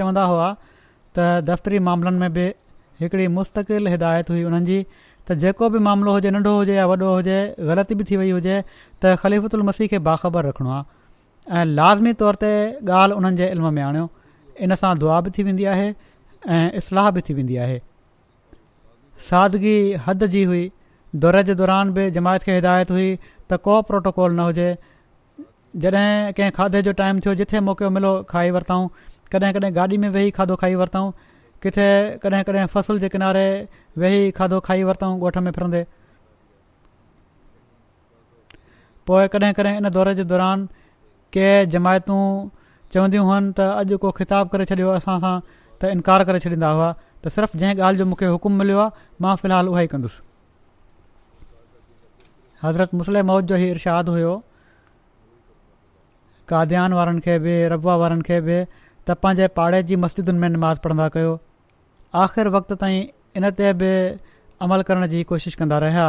[0.00, 0.48] चवंदा हुआ
[1.18, 2.46] त दफ़्तरी मामलनि में बि
[3.02, 4.78] हिकिड़ी मुस्तक़िल हिदायत हुई हुननि जी
[5.28, 7.36] त जेको बि मामिलो हुजे नंढो हुजे या वॾो हुजे
[7.70, 12.12] ग़लति बि थी वई हुजे त ख़लीफ़ु उल मसीह खे बाख़बर रखिणो आहे ऐं लाज़मी
[12.24, 12.50] तौर ते
[13.00, 14.08] ॻाल्हि उन्हनि जे इल्म में आणियो
[14.66, 15.88] इन सां दुआ बि थी वेंदी आहे
[16.58, 17.80] ऐं इस्लाह बि थी वेंदी आहे
[19.28, 20.64] सादगी हद जी हुई
[21.24, 24.68] दौरे जे दौरान बि जमायत खे हिदायत हुई त को प्रोटोकॉल न हुजे
[25.84, 28.88] जॾहिं कंहिं खाधे जो टाइम थियो जिथे मौको मिलो खाई वरितऊं
[29.34, 31.10] कॾहिं कॾहिं गाॾी में वेही खाधो खाई वरितऊं
[31.62, 31.86] किथे
[32.24, 33.46] कॾहिं कॾहिं फसल जे किनारे
[34.04, 35.84] वेही खाधो खाई वरितऊं ॻोठ में फिरंदे
[39.10, 40.66] पोइ कॾहिं कॾहिं इन दौर जे दौरान
[41.36, 42.22] कंहिं जमायतूं
[42.92, 46.92] चवंदियूं हुअनि त अॼु को ख़िताबु करे छॾियो असां सां त इनकार करे छॾींदा हुआ
[47.24, 48.90] त सिर्फ़ु जंहिं ॻाल्हि जो मूंखे हुकुमु मिलियो आहे
[49.24, 50.20] मां फ़िलहालु उहेई कंदुसि
[52.62, 54.34] हज़रत मुसल मौद जो ई इरशाद हुओ
[56.52, 58.56] काद्यान वारनि खे बि रबा वारनि खे बि
[59.08, 61.32] त पंहिंजे पाड़े जी मस्जिदुनि में नमाज़ पढ़ंदा कयो
[62.24, 63.00] आख़िर वक़्त ताईं
[63.40, 63.90] इन ते बि
[64.68, 66.06] अमल करण जी कोशिशि कंदा रहिया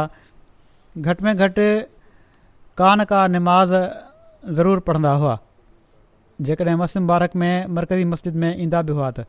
[1.06, 1.68] घटि में घटि
[2.82, 5.38] का न का निमाज़रूर पढ़ंदा हुआ
[6.50, 9.24] जेकॾहिं मौसिमारक में मरकज़ी मस्जिद में ईंदा बि हुआ त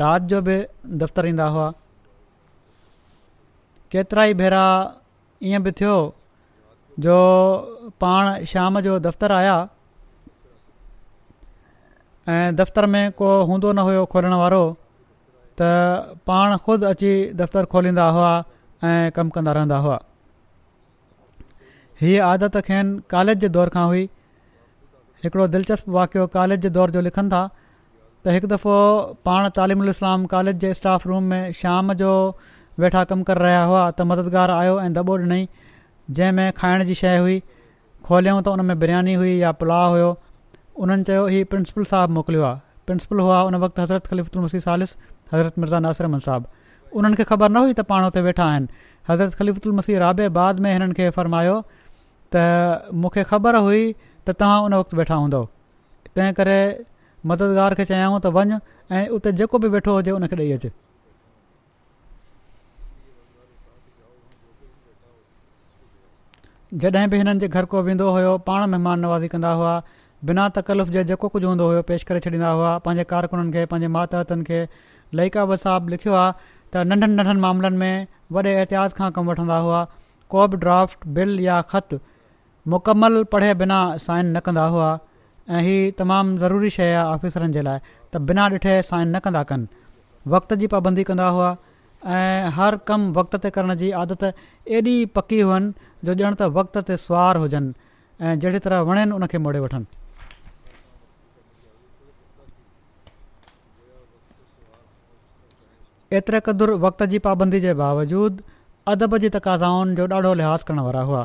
[0.00, 0.54] राति जो बि
[1.02, 1.68] दफ़्तरु ईंदा हुआ
[3.92, 4.64] केतिरा ई भेरा
[5.44, 5.96] ईअं बि थियो
[7.04, 7.16] जो
[8.00, 9.56] पाण शाम जो दफ़्तरु आया
[12.28, 14.64] ऐं दफ़्तर में को हूंदो न हुयो खोलण वारो
[15.60, 18.32] त पाण ख़ुदि अची दफ़्तरु खोलींदा हुआ
[18.84, 19.98] ऐं कमु कंदा रहंदा हुआ
[22.00, 24.04] हीअ आदत खेनि कॉलेज जे दौर खां हुई
[25.24, 27.42] हिकिड़ो दिलचस्प वाकियो कॉलेज जे दौर जो लिखनि था
[28.26, 28.72] त हिकु दफ़ो
[29.26, 32.10] पाण तालिमु इस्लाम कॉलेज जे स्टाफ रूम में शाम जो
[32.82, 35.42] वेठा कमु करे रहिया हुआ त मददगार आयो ऐं दॿो ॾिनई
[36.18, 37.42] जंहिं में खाइण जी शइ हुई
[38.10, 40.10] खोलियऊं त उन में बिरयानी हुई या पुलाउ हुयो
[40.84, 42.60] उन्हनि चयो हीउ प्रिंसिपल साहिबु मोकिलियो आहे
[42.92, 44.94] प्रिंसिपल हुआ उन वक़्तु हज़रत खलीफ़ु उलमसी सालिस
[45.34, 49.34] हज़रत मिर्ज़ा नासरमन साहिबु उन्हनि खे ख़बर न हुई त पाण हुते वेठा आहिनि हज़रत
[49.42, 51.58] ख़लिफ़ुल मसीह राबे बाद में हिननि खे फरमायो
[52.36, 52.46] त
[53.02, 55.42] मूंखे ख़बर हुई त तव्हां उन वक़्तु वेठा हूंदो
[56.14, 56.58] तंहिं करे
[57.26, 58.58] मददगार खे चयाऊं त वञु
[58.98, 60.66] ऐं उते जेको बि वेठो हुजे उनखे ॾेई अच
[66.84, 69.72] जॾहिं बि हिननि जे घर को वेंदो हुयो पाण महिमान नवाज़ी कंदा हुआ
[70.30, 73.88] बिना तकलीफ़ जे जेको कुझु हूंदो हुयो पेश करे छॾींदा हुआ पंहिंजे कारकुननि खे पंहिंजे
[73.96, 74.60] मातहतनि खे
[75.20, 76.32] लईका वसाहब लिखियो आहे
[76.74, 78.06] त नंढनि नंढनि मामलनि में
[78.36, 79.84] वॾे एहतियात खां कमु वठंदा हुआ
[80.34, 81.98] को बि ड्राफ्ट बिल या ख़त
[82.74, 84.90] मुकमल पढ़े बिना साइन न कंदा हुआ
[85.52, 87.78] ऐं ही तमामु ज़रूरी शइ आहे आफिसरनि जे लाइ
[88.12, 89.66] त बिना ॾिठे साइन न कंदा कनि
[90.34, 91.48] वक़्त जी पाबंदी कंदा हुआ
[92.18, 94.24] ऐं हर कमु वक़्त ते करण जी आदत
[94.78, 97.74] एॾी पकी हुअनि जो ॼण त वक़्त ते सुवार हुजनि
[98.24, 99.86] ऐं जहिड़े तरह वणनि उन मोड़े वठनि
[106.20, 108.48] एतिरे क़दुरु वक़्त जी पाबंदी जे बावजूदु
[108.94, 111.22] अदब जी तक़ाज़ाउनि जो ॾाढो लिहाज़ करण वारा हुआ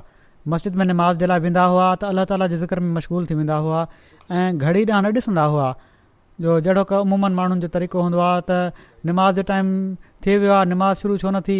[0.53, 3.35] मस्जिद में निमा जे लाइ वेंदा हुआ त अलाह ताला जे ज़िक्र में मशगूल थी
[3.39, 3.79] वेंदा हुआ
[4.31, 5.65] ऐं घड़ी ॾांहुं न ॾिसंदा हुआ
[6.45, 8.59] जो जहिड़ो का उमूमनि माण्हुनि जो तरीक़ो हूंदो आहे त
[9.09, 9.71] निमाज़ जे टाइम
[10.27, 11.59] थी वियो आहे नमाज़ शुरू छो न थी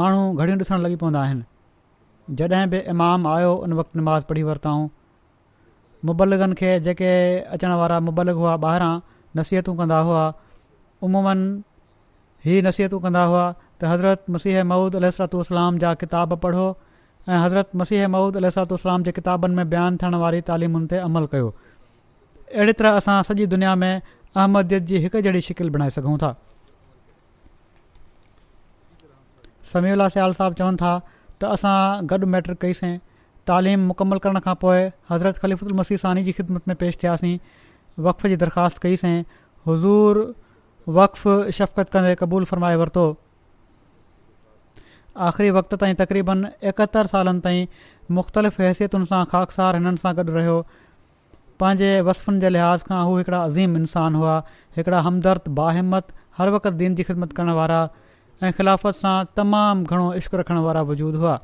[0.00, 1.44] माण्हू घड़ियूं ॾिसणु लॻी पवंदा आहिनि
[2.40, 2.82] जॾहिं बि
[3.36, 4.84] आयो उन वक़्तु निमाज़ पढ़ी वरिताऊं
[6.10, 7.14] मुबलगनि खे जेके
[7.58, 7.96] अचण वारा
[8.40, 8.92] हुआ ॿाहिरां
[9.40, 10.22] नसीहतूं कंदा हुआ
[11.08, 11.48] उमूमनि
[12.52, 16.68] ई नसीहतूं कंदा हुआ त हज़रत मसीह महूद अलतलाम जा किताब पढ़ो
[17.28, 21.48] ऐं हज़रत मसीह महूद अलसलाम जे किताबनि में बयानु थियण वारी तालीमुनि ते अमल कयो
[22.54, 26.30] अहिड़ी तरह असां सॼी दुनिया में अहमदीअ जी हिकु जहिड़ी शिकिल बणाए सघूं था
[29.72, 31.76] समीर अला सियाल साहब चवनि था त असां
[32.14, 32.96] गॾु मैटर कईसीं
[33.50, 37.38] तालीम मुकमल करण खां पोइ हज़रत ख़लीफ़लमसी सानी जी ख़िदमत में पेश थियासीं
[38.08, 39.14] वक़फ़ जी दरख़्वास्त कईसीं
[39.68, 40.22] हज़ूर
[41.00, 41.28] वक़फ़
[41.60, 43.06] शफ़क़त कंदे क़बूल फरमाए वरितो
[45.16, 47.66] आख़िरी वक़्त ताईं तक़रीबन एकहतरि सालनि ताईं
[48.14, 50.56] मुख़्तलिफ़ हैसियतुनि सां ख़ाख़ार हिननि सां गॾु रहियो
[51.60, 54.34] पंहिंजे वसफ़नि जे लिहाज़ खां हू हिकिड़ा अज़ीम इंसान हुआ
[54.76, 56.06] हिकिड़ा हमदर्द बाहिमत
[56.38, 57.80] हर वक़्त दीन जी ख़िदमत करण वारा
[58.42, 61.38] ऐं ख़िलाफ़त सां तमामु घणो इश्क रखण वारा वजूद हुआ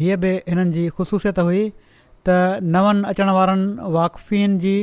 [0.00, 1.68] हीअ बि हिननि जी ख़ुशूसियत हुई
[2.28, 4.76] त नवनि अचण वारनि वाक़फ़िन जी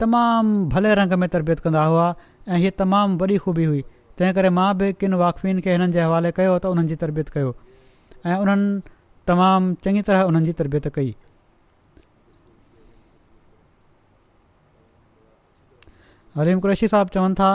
[0.00, 2.06] तमामु भले रंग में तरबियत कंदा हुआ
[2.48, 3.82] ऐं हीअ तमामु वॾी खूबी हुई
[4.18, 7.28] तंहिं करे मां बि किन वाक़फ़िन खे हिननि जे हवाले कयो त उन्हनि जी तरबियत
[7.36, 7.48] कयो
[8.30, 8.68] ऐं उन्हनि
[9.30, 11.14] तमामु चङी तरह उन्हनि जी तरबियत कई
[16.38, 17.48] हलीम कुरैशी साहब चवनि था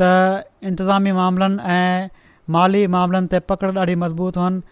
[0.00, 2.08] त इंतिज़ामी मामलनि ऐं
[2.58, 4.62] माली मामलनि ते पकड़ ॾाढी मज़बूत हुअनि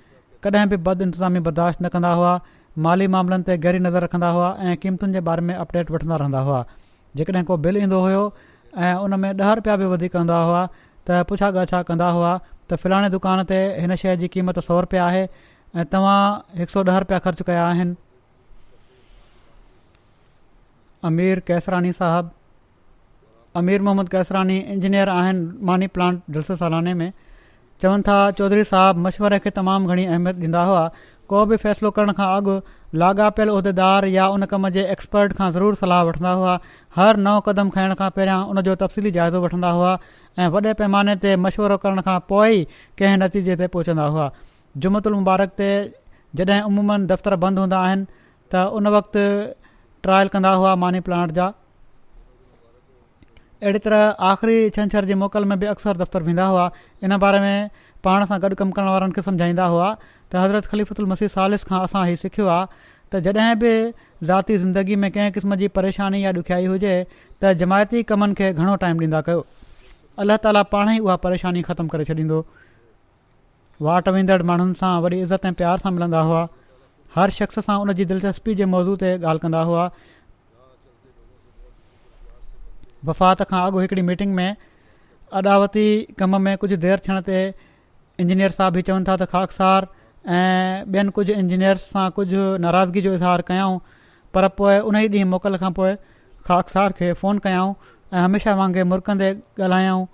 [0.47, 2.32] कॾहिं बि बद इंतिज़ामी बर्दाश्त न कंदा हुआ
[2.87, 6.41] माली मामलनि ते गहरी नज़र रखंदा हुआ ऐं क़ीमतुनि जे बारे में अपडेट वठंदा रहंदा
[6.49, 6.59] हुआ
[7.20, 8.22] जेकॾहिं को बिल ईंदो हुयो
[8.87, 10.62] ऐं उन में ॾह रुपिया बि वधीक हूंदा हुआ
[11.09, 12.32] त पुछा ॻा छा कंदा हुआ
[12.70, 15.22] त फ़िलहाणे दुकान ते हिन शइ जी क़ीमत सौ रुपया आहे
[15.80, 16.22] ऐं तव्हां
[16.61, 17.94] हिकु सौ ॾह रुपया ख़र्चु कया आहिनि
[21.11, 27.09] अमीर केसरानी साहिबु अमीर मोहम्मद केसरानी इंजीनियर आहिनि मानी प्लांट जलसे सालाने में
[27.82, 30.88] चवनि था चौधरी साहबु मशवरे खे तमामु घणी अहमियत ॾींदा हुआ
[31.29, 32.57] को बि फ़ैसिलो करण खां अॻु
[33.03, 36.57] लाॻापियल उहिदेदार या उन कम जे एक्सपर्ट खां ज़रूरु सलाह वठंदा हुआ
[36.99, 39.93] हर नओं क़दम खणण खां पहिरियां उनजो तफ़सीली जाइज़ो वठंदा हुआ
[40.45, 42.61] ऐं वॾे पैमाने ते मशवरो करण खां पोइ
[43.03, 44.27] कंहिं नतीजे ते पहुचंदा हुआ
[44.87, 45.70] जुमत उल मुबारक ते
[46.43, 48.07] जॾहिं उमूमनि दफ़्तर बंदि हूंदा आहिनि
[48.55, 49.27] त उन वक़्ति
[50.07, 51.51] ट्रायल कंदा हुआ मानी प्लांट जा
[53.66, 56.64] अहिड़ी तरह आख़िरी छंछर जे मोकल में बि अक्सर दफ़्तर वेंदा हुआ
[57.09, 57.70] इन बारे में
[58.07, 61.80] पाण सां गॾु कमु करण वारनि खे सम्झाईंदा हुआ त हज़रत ख़लीफ़ल मसीह सालिस खां
[61.88, 63.70] असां इहो सिखियो आहे त जॾहिं बि
[64.30, 68.76] ज़ाती ज़िंदगी में कंहिं क़िस्म जी परेशानी या ॾुखियाई हुजे त जमायती कमनि खे घणो
[68.84, 69.42] टाइम ॾींदा कयो
[70.24, 72.40] अलाह ताली पाण ई उहा परेशानी ख़तमु करे छॾींदो
[73.88, 76.42] वाट वेंदड़ माण्हुनि सां वरी इज़त ऐं प्यार सां मिलंदा हुआ
[77.18, 79.88] हर शख़्स सां उन जी दिलचस्पी जे मौज़ू ते ॻाल्हि कंदा हुआ
[83.11, 84.48] वफ़ात खां अॻु हिकिड़ी मीटिंग में
[85.42, 85.86] अदावती
[86.22, 87.38] कम में कुझु देरि थियण ते
[88.23, 89.87] इंजीनियर साहब ई चवनि था त खाखसार
[90.35, 93.79] ऐं ॿियनि कुझु इंजीनियर्स सां कुझु नाराज़गी जो इज़हार कयऊं
[94.35, 95.95] पर पोइ उन ई ॾींहुं मोकल खां पोइ
[96.51, 97.73] खाकसार खे फ़ोन कयऊं
[98.12, 99.31] ऐं हमेशह वांगुरु मुर्कंदे
[99.67, 100.05] ॻाल्हायूं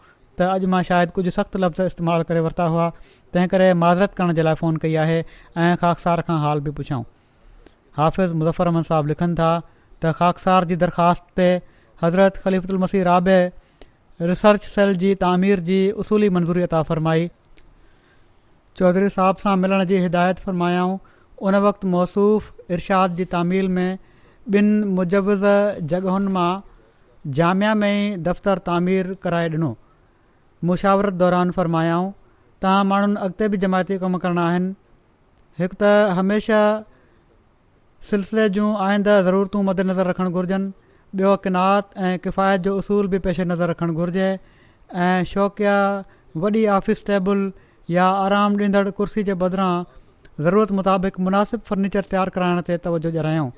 [0.41, 2.89] त अॼु मां शायदि कुझु सख़्तु लफ़्ज़ इस्तेमालु करे वरिता हुआ
[3.35, 5.19] तंहिं करे माज़रत करण जे लाइ फ़ोन कई आहे
[5.65, 7.03] ऐं खाकसार खां हाल बि पुछऊं
[8.01, 9.51] हाफ़िज़ मुज़र अहमद साहब लिखनि था
[10.03, 11.49] त खाखसार जी दरख़्वास्त ते
[12.05, 13.39] हज़रत ख़लीफ़ुल मसीह राबे
[14.33, 17.29] रिसर्च सेल जी तामिर जी उसूली मंज़ूरी अता फ़रमाई
[18.79, 20.99] चौधरी साहब सां मिलण जी हिदायत फ़रमायाऊं
[21.49, 23.99] उन वक़्तु मौसूफ़ इर्शाद जी तामीर में
[24.57, 25.45] ॿिनि मुजवज़
[25.93, 26.51] जॻहियुनि मां
[27.39, 29.69] जामिया में ई दफ़्तरु तामीर कराए ॾिनो
[30.71, 34.73] मुशावरत दौरान फ़रमायाऊं त माण्हुनि अॻिते बि जमायती कमु करिणा आहिनि
[35.63, 35.91] हिकु त
[36.21, 36.65] हमेशह
[38.13, 40.73] सिलसिले जूं आईंदड़ ज़रूरतूं मदन रखणु घुरिजनि
[41.23, 44.29] ॿियो किनात ऐं किफ़ायत जो उसूल बि पेशे नज़र रखणु घुरिजे
[45.09, 45.77] ऐं शौक़िया
[46.47, 47.51] वॾी ऑफ़िस टेबल
[47.91, 49.73] या आराम ॾींदड़ कुर्सी जे बदिरां
[50.45, 53.51] ज़रूरत मुताबिक़ मुनासिब फर्नीचर तयारु कराइण ते तवजो ॼायाऊं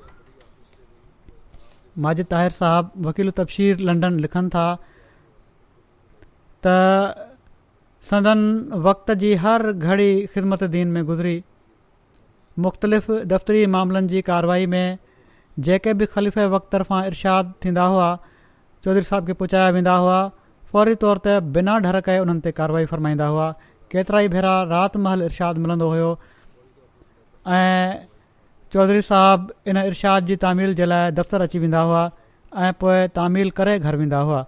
[2.05, 4.63] माजिद ताहिर साहिबु वकील तफ़शीर लंडन लिखनि था
[6.67, 6.73] त
[8.11, 8.41] सदन
[8.87, 11.35] वक़्त जी हर घड़ी ख़िदमत दीन में गुज़री
[12.65, 14.97] मुख़्तलिफ़ दफ़्तरी मामलनि जी कार्रवाई में
[15.67, 18.09] जेके बि ख़लीफ़े वक़्त तरफ़ां इरशाद थींदा हुआ
[18.85, 20.17] चौधरी साहब खे पहुचाया वेंदा हुआ
[20.73, 23.47] फौरी तौर ते बिना ढरक उन्हनि ते कार्रवाई फरमाईंदा हुआ
[23.93, 26.07] केतिरा ई भेरा रातिमहल इर्शादु मिलंदो हुयो
[27.57, 27.97] ऐं
[28.73, 32.01] चौधरी साहिबु इन इर्शाद जी तामील जे लाइ दफ़्तरु अची वेंदा हुआ
[32.67, 34.39] ऐं पोइ तामील करे घर वेंदा हुआ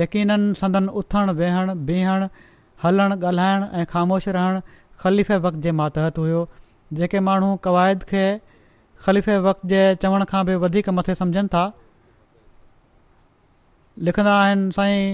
[0.00, 2.28] यकीननि संदन उथणु वेहणु बीहणु
[2.84, 4.60] हलणु ॻाल्हाइणु ऐं ख़ामोश रहणु
[5.04, 6.44] ख़लीफ़े वक़्त जे मातहत हुओ
[7.00, 8.26] जेके माण्हू क़वाइद खे
[9.06, 10.60] ख़लीफ़े वक़्त जे चवण खां बि
[10.98, 11.64] मथे सम्झनि था
[14.08, 15.04] लिखंदा आहिनि साईं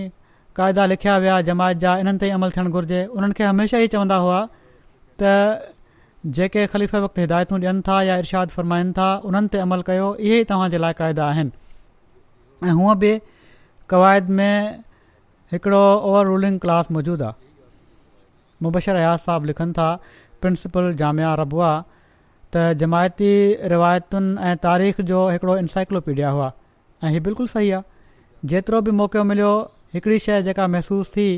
[0.57, 4.17] काइदा लिखिया विया जमायत जा इन्हनि ते अमल थियण घुर्जे उन्हनि खे हमेशह ई चवंदा
[4.27, 4.37] हुआ
[5.23, 5.33] त
[6.39, 10.39] जेके ख़लीफ़े वक़्तु हिदायतूं ॾियनि था या इरशाद फरमाइनि था उन्हनि ते अमल कयो इहे
[10.41, 11.51] ई तव्हां लाइ क़ाइदा आहिनि
[12.69, 13.13] ऐं हूअ बि
[13.95, 14.83] क़वाइद में
[15.53, 17.47] हिकिड़ो ओवर रूलिंग क्लास मौजूदु आहे
[18.67, 19.91] मुबशर अयाज़ साहब लिखनि था
[20.45, 21.71] प्रिंसिपल जामिया रबुआ
[22.55, 23.31] त जमायती
[23.77, 26.51] रिवायतुनि ऐं तारीख़ जो हिकिड़ो इनसाइक्लोपीडिया हुआ
[27.05, 29.53] ऐं हीअ बिल्कुलु सही आहे जेतिरो बि मौक़ो मिलियो
[29.97, 31.29] हिकिड़ी शइ जेका महसूसु थी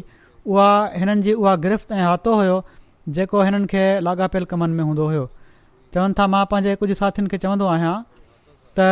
[0.52, 0.68] उहा
[1.00, 2.54] हिननि जी उहा गिरफ़्त ऐं आतो हुयो
[3.16, 5.26] जेको हिननि खे लाॻापियल कमनि में हूंदो हुयो
[5.94, 7.92] चवनि था मां पंहिंजे कुझु साथियुनि खे चवंदो आहियां
[8.80, 8.86] त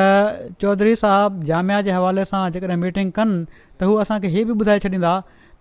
[0.65, 4.83] चौधरी साहबु जामिया जे हवाले सां जेकॾहिं मीटिंग कनि त हू असांखे हीअ बि ॿुधाए
[4.87, 5.15] छॾींदा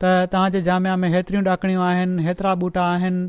[0.03, 3.23] त तव्हांजे जामिया में हेतिरियूं ॾाकणियूं आहिनि हेतिरा ॿूटा आहिनि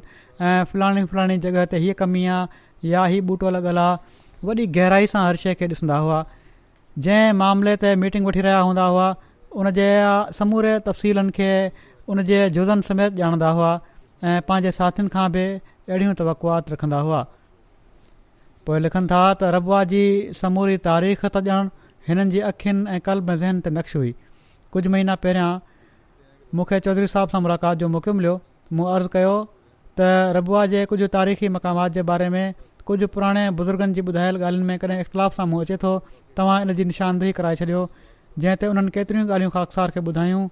[0.51, 5.13] ऐं फलाणी फलाणी जॻह ते हीअ कमी आहे या हीअ ॿूटो लॻल आहे वॾी गहराई
[5.15, 6.21] सां हर शइ खे ॾिसंदा हुआ
[7.09, 9.09] जंहिं मामले ते मीटिंग वठी रहिया हूंदा हुआ
[9.61, 9.89] उन जे
[10.39, 11.51] समूरे तफ़सीलनि खे
[12.13, 13.71] उन जे जुज़नि समेत ॼाणंदा हुआ
[14.25, 15.45] ऐं पंहिंजे साथियुनि खां बि
[15.89, 17.21] अहिड़ियूं तवकात रखंदा हुआ
[18.69, 20.03] पोइ लिखनि था त रबुआ जी
[20.43, 21.71] समूरी तारीख़ त ॼण
[22.11, 24.13] हिननि जी अखियुनि ऐं कल्ब ऐं ज़हन ते नक़्श हुई
[24.77, 25.51] कुझु महीना पहिरियां
[26.61, 28.35] मूंखे चौधरी साहब सां मुलाक़ात जो मौक़ो मिलियो
[28.81, 29.35] मूं अर्ज़ु कयो
[30.01, 32.45] त रबुआ जे कुझु तारीख़ी मक़ामात जे बारे में
[32.93, 35.95] कुझु पुराणे बुज़ुर्गनि जी ॿुधायल ॻाल्हियुनि में कॾहिं इख़्तिलाफ़ सां मूं अचे थो
[36.41, 37.85] तव्हां इन जी निशानदेही कराए छॾियो
[38.43, 40.43] जंहिं ते उन्हनि केतिरियूं ॻाल्हियूं खाकसार खे ॿुधायूं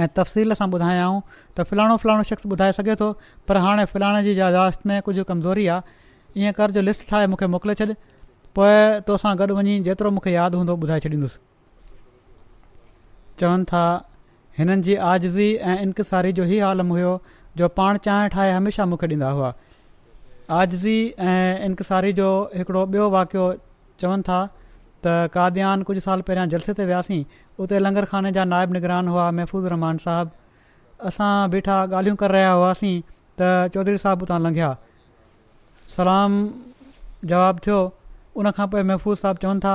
[0.00, 1.18] ऐं तफ़सील सां ॿुधायाऊं
[1.56, 3.12] त फलाणो फलाणो शख़्स ॿुधाए सघे थो
[3.48, 7.46] पर हाणे फलाणे जी यादाश्त में कुझु कमज़ोरी आहे ईअं कर जो लिस्ट ठाहे मूंखे
[7.54, 7.86] मोकिले छॾ
[8.58, 8.76] पोइ
[9.08, 11.38] तोसां गॾु वञी जेतिरो मूंखे यादि हूंदो ॿुधाए छॾींदुसि
[13.40, 13.82] चवनि था
[14.58, 17.12] हिननि जी आज़जी ऐं इंकसारी जो ई आलम हुयो
[17.60, 19.52] जो पाण चांहि ठाहे हमेशह मूंखे ॾींदा हुआ
[20.62, 20.96] आज़ी
[21.32, 23.44] ऐं इंकसारी जो हिकिड़ो ॿियो वाक़ियो
[24.02, 24.40] चवनि था
[25.06, 27.20] त काद्यान कुझु साल पहिरियां जलसे ते वियासीं
[27.66, 32.50] उते लंगर खाने जा नायब निगरान हुआ महफ़ूज़ रहमान साहिबु असां बीठा ॻाल्हियूं करे रहिया
[32.62, 34.68] हुआसीं त चौधरी साहिबु उतां लंघिया
[35.96, 36.36] सलाम
[37.32, 37.80] जवाबु थियो
[38.42, 39.74] उन खां पोइ महफ़ूज़ साहिबु चवनि था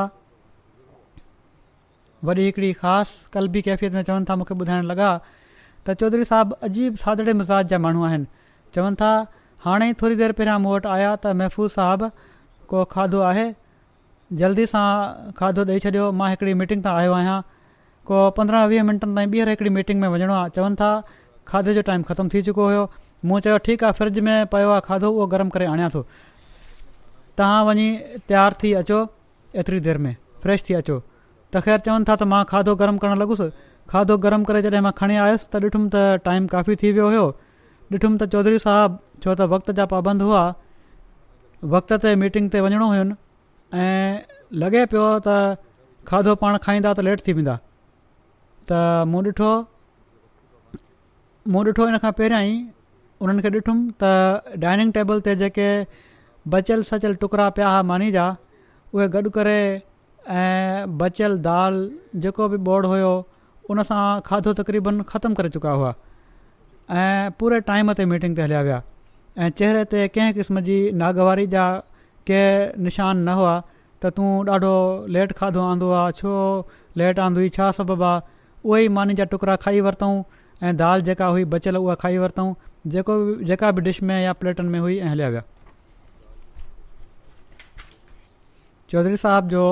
[2.29, 7.01] वॾी हिकिड़ी ख़ासि कलबी कैफ़ियत में चवनि था मूंखे ॿुधाइण लॻा त चौधरी साहिबु अजीब
[7.07, 8.33] सादड़े मिज़ाज जा माण्हू आहिनि
[8.77, 9.11] चवनि था
[9.67, 12.09] हाणे ई थोरी देरि पहिरियां मूं वटि आया त महफ़ूज़ साहबु
[12.71, 13.51] को खाधो आहे
[14.33, 14.83] जल्दी सां
[15.39, 17.41] खाधो ॾेई छॾियो मां हिकिड़ी मीटिंग तां आयो आहियां
[18.09, 20.89] को पंद्रहं वीह मिंटनि ताईं ॿीहर हिकिड़ी मीटिंग में वञणो आहे चवनि था
[21.47, 22.89] खाधे जो टाइम ख़तमु थी चुको हुयो
[23.31, 26.01] मूं चयो ठीकु आहे फ्रिज में पियो आहे खाधो उहो गरम करे आणियां थो
[27.37, 27.87] तव्हां वञी
[28.31, 28.99] तयारु थी अचो
[29.63, 30.97] एतिरी देरि में फ्रेश थी अचो
[31.53, 33.49] त ख़ैरु चवनि था त मां खाधो गरम करण लॻुसि
[33.93, 37.25] खाधो गरम करे जॾहिं मां खणी आयुसि त ॾिठुमि त टाइम काफ़ी थी वियो हुयो
[37.29, 40.41] ॾिठुमि त चौधरी साहबु छो त वक़्त जा पाबंद हुआ
[41.77, 43.05] वक़्त ते मीटिंग ते वञणो हुयो
[43.73, 44.21] ऐं
[44.61, 45.35] लॻे पियो त
[46.09, 47.55] खाधो पाण खाईंदा त लेट थी वेंदा
[48.71, 48.81] त
[49.13, 49.51] मूं ॾिठो
[51.53, 52.53] मूं ॾिठो इन खां पहिरियां ई
[53.21, 55.69] उन्हनि खे ॾिठुमि त डाइनिंग टेबल ते जेके
[56.57, 58.25] बचियल सचियल टुकड़ा पिया हुआ मानी जा
[58.93, 59.57] उहे गॾु करे
[60.41, 61.79] ऐं बचियल दाल
[62.25, 63.11] जेको बि बोड़ हुयो
[63.75, 65.93] उन सां खाधो तक़रीबन ख़तमु करे चुका हुआ
[67.01, 68.81] ऐं पूरे टाइम ते मीटिंग ते हलिया विया
[69.37, 71.65] ऐं चहिरे ते कंहिं क़िस्म जी नागवारी जा
[72.29, 72.43] के
[72.83, 73.53] निशान न हुआ
[74.01, 74.75] त तूं ॾाढो
[75.15, 76.33] लेट खाधो आंदो आहे छो
[77.01, 78.21] लेट आंदो हुई छा सबबु आहे
[78.69, 80.13] उहेई मानी जा टुकड़ा खाई वरितऊं
[80.67, 82.53] ऐं दाल जेका हुई बचियलु उहा खाई वरितऊं
[82.95, 85.43] जेको बि जेका बि डिश में या प्लेटनि में हुई ऐं हलिया विया
[88.93, 89.63] चौधरी साहब जो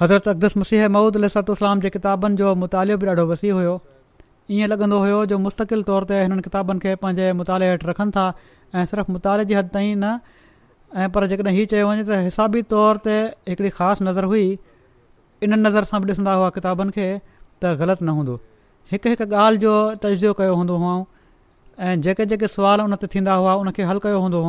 [0.00, 3.74] हज़रत अक़दस मुसीह महूद अलसर्तलाम जे किताबनि जो मुतालो बि ॾाढो वसी हुयो
[4.58, 8.24] ईअं लॻंदो हुयो जो मुस्तक़िल तौर ते हिननि किताबनि खे पंहिंजे मुताले हेठि रखनि था
[8.74, 10.16] ऐं सिर्फ़ु मुताले जे हदि ताईं न
[11.00, 13.12] ऐं पर जेकॾहिं हीअ चयो वञे त हिसाबी तौर ते
[13.50, 14.42] हिकिड़ी ख़ासि नज़र हुई
[15.46, 18.34] इन नज़र सां बि ॾिसंदा हुआ किताबनि खे त ग़लति न हूंदो
[18.90, 19.72] हिकु हिकु ॻाल्हि जो
[20.02, 21.04] तजो कयो हूंदो हुउऊं
[21.86, 24.42] ऐं जेके जेके सुवाल उन ते थींदा हुआ उन हल कयो हूंदो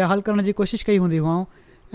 [0.00, 1.44] या हल करण जी कोशिशि कई हूंदी हुअऊं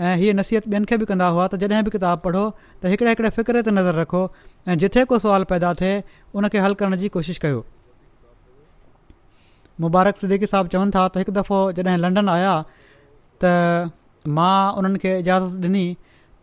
[0.00, 2.42] ऐं हीअ नसीहत ॿियनि खे बि कंदा हुआ त जॾहिं बि किताब पढ़ो
[2.82, 4.22] त हिकिड़े हिकिड़े ते नज़र रखो
[4.68, 5.96] ऐं जिथे को सुवाल पैदा थिए
[6.38, 7.60] उन हल करण जी कोशिशि कयो
[9.86, 12.54] मुबारक सिद्दीकी साहबु चवनि था त हिकु दफ़ो जॾहिं लंडन आया
[13.42, 15.84] त मां उन्हनि खे इजाज़त ॾिनी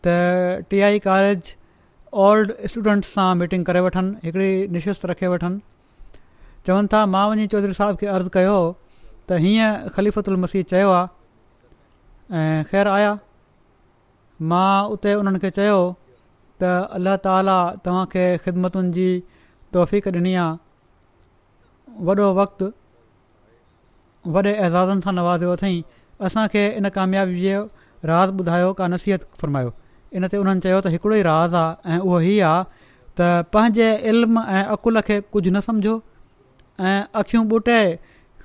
[0.05, 1.51] त T I college
[2.27, 7.77] old students सां मीटिंग करे वठनि हिकिड़ी निशस्त रखे वठनि चवनि था मां वञी चौधरी
[7.81, 12.45] साहिब खे अर्ज़ु कयो त हीअं ख़लीफ़ल मसीह चयो आहे
[12.79, 13.13] ऐं आया
[14.53, 15.77] मां उते उन्हनि खे चयो
[16.61, 19.09] त अलाह ताला तव्हांखे ख़िदमतुनि जी
[19.77, 22.67] तौफ़ ॾिनी आहे वॾो वक़्तु
[24.35, 25.73] वॾे एजाज़नि सां नवाज़ियो अथई
[26.25, 27.63] असांखे इन कामयाबी जो
[28.05, 29.71] राज़ ॿुधायो का नसीहत फ़रमायो
[30.15, 32.63] इन ते हुननि चयो त हिकिड़ो ई राज़ आहे ऐं उहो हीअ आहे
[33.17, 35.93] त पंहिंजे इल्म ऐं अक़ुल खे कुझु न सम्झो
[36.91, 37.79] ऐं अखियूं ॿूटे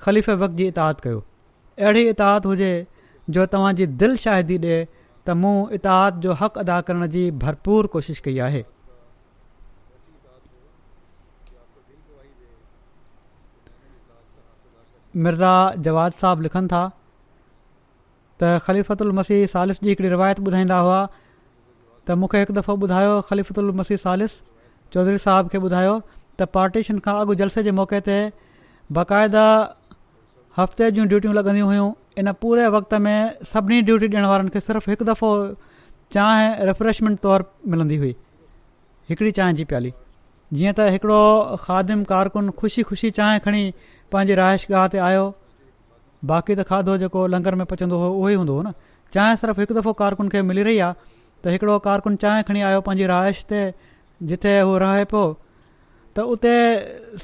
[0.07, 1.19] ख़लीफ़े वक़्त जी इताद कयो
[1.81, 2.73] अहिड़ी इताद हुजे
[3.39, 4.79] जो तव्हांजी दिलि शाहिदी ॾिए
[5.27, 8.63] त मूं इताद जो हक़ अदा करण जी भरपूर कोशिशि कई आहे
[15.25, 15.55] मिर्ज़ा
[15.87, 16.83] जवाद साहबु लिखनि था
[18.43, 23.71] त ख़लीफ़ल मसीह सालिस जी हिकिड़ी रिवायत ॿुधाईंदा हुआ त मूंखे हिकु दफ़ो ॿुधायो ख़लीफ़ल
[23.81, 24.39] मसीह सालिस
[24.95, 28.17] चौधरी साहिब खे ॿुधायो त पार्टीशन खां अॻु जलसे जे मौक़े ते
[28.99, 29.45] बाक़ाइदा
[30.59, 31.89] हफ़्ते जूं ड्यूटियूं लॻंदियूं हुयूं
[32.23, 33.19] इन पूरे वक़्त में
[33.53, 35.33] सभिनी ड्यूटी ॾियण वारनि खे सिर्फ़ु हिकु दफ़ो
[36.17, 38.13] चांहि रिफ्रेशमेंट तौरु मिलंदी हुई
[39.11, 39.95] हिकिड़ी चांहि जी प्याली
[40.59, 41.21] जीअं त हिकिड़ो
[41.69, 43.65] ख़ादिम कारकुन ख़ुशी ख़ुशी चांहि खणी
[44.15, 45.23] पंहिंजी रहाइशगाह ते आयो
[46.31, 48.73] बाक़ी त खाधो जेको लंगर में पचंदो हो उहो ई हूंदो हुओ न
[49.17, 50.95] चांहि सिर्फ़ु हिकु दफ़ो कारकुन खे मिली रही आहे
[51.45, 53.63] त हिकिड़ो कारकुन चांहि खणी आयो पंहिंजी रहाइश ते
[54.29, 55.25] जिथे उहो रहे पियो
[56.17, 56.55] त उते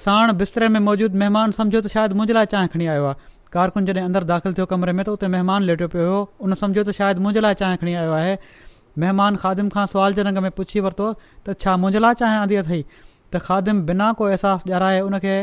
[0.02, 3.14] साण बिस्तरे में मौजूदु महिमान सम्झो त शायदि मुंहिंजे लाइ चांहि खणी आयो आहे
[3.54, 6.82] कारकुन जॾहिं अंदरि दाख़िल थियो कमरे में त उते महिमान लेटियो पियो हुयो उन सम्झो
[6.88, 8.34] त शायदि मुंहिंजे लाइ चांहि खणी आयो आहे
[9.04, 11.06] महिमान खादिम खां सुवाल जे रंग में पुछी वरितो
[11.46, 12.82] त छा मुंहिंजे लाइ चांहि आंदी अथई
[13.32, 15.34] त खादिम बिना को अहसासु ॾियाराए उनखे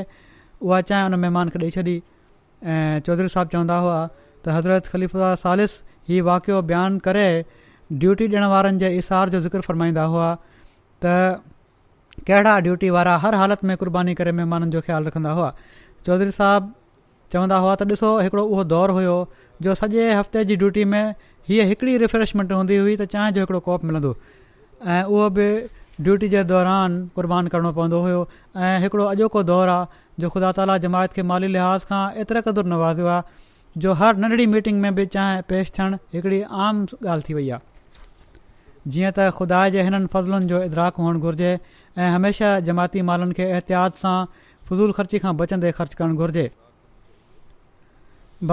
[0.68, 1.98] उहा चांहि उन महिमान खे ॾेई छॾी
[2.64, 3.98] ऐं चौधरी साहिबु चवंदा हुआ
[4.46, 5.72] त हज़रत ख़लीफ़ा सालिस
[6.10, 7.26] हीउ वाक़ियो बयानु करे
[8.02, 10.30] ड्यूटी ॾियण वारनि जे इसार जो ज़िक्र फ़रमाईंदा हुआ
[11.06, 11.44] त
[12.28, 15.54] कहिड़ा ड्यूटी वारा हर हालति में कुर्बानी करे महिमाननि जो ख़्यालु रखंदा हुआ
[16.06, 16.74] चौधरी साहिबु
[17.32, 19.18] चवंदा हुआ त ॾिसो हिकिड़ो उहो दौरु हुयो
[19.62, 21.04] जो सॼे हफ़्ते जी ड्यूटी में
[21.50, 24.16] हीअ हिकिड़ी रिफ्रेशमेंट हूंदी हुई त चांहि जो हिकिड़ो कॉप मिलंदो
[24.98, 25.48] ऐं उहो बि
[26.06, 28.18] ड्यूटी जे दौरान क़ुर्बान करिणो पवंदो हुयो
[28.66, 32.74] ऐं हिकिड़ो अॼोको दौरु आहे जो ख़ुदा ताला जमायत खे माली लिहाज़ खां एतिरे क़दुरु
[32.74, 33.22] न جو आहे
[33.86, 36.38] जो हर नंढड़ी मीटिंग में बि चाहिं पेश थियण हिकिड़ी
[36.68, 38.02] आम ॻाल्हि थी वई आहे
[38.92, 43.50] जीअं त ख़ुदा जे हिननि फ़ज़लुनि जो इदराकु हुअणु घुरिजे ऐं हमेशह जमायती मालनि खे
[43.56, 46.48] एहतियात सां फ़ज़ूल ख़र्ची खां बचंदे ख़र्चु करणु घुरिजे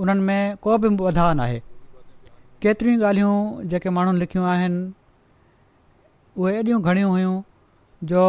[0.05, 1.59] उन्हनि में को बि वधाउ नाहे
[2.65, 3.35] केतिरियूं ॻाल्हियूं
[3.75, 4.81] जेके माण्हुनि लिखियूं आहिनि
[6.41, 7.37] उहे एॾियूं घणियूं हुयूं
[8.13, 8.25] जो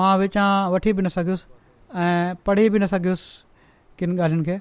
[0.00, 1.46] मां विचां वठी बि न सघियुसि
[2.06, 3.24] ऐं पढ़ी बि न सघियुसि
[3.98, 4.58] किन ॻाल्हियुनि खे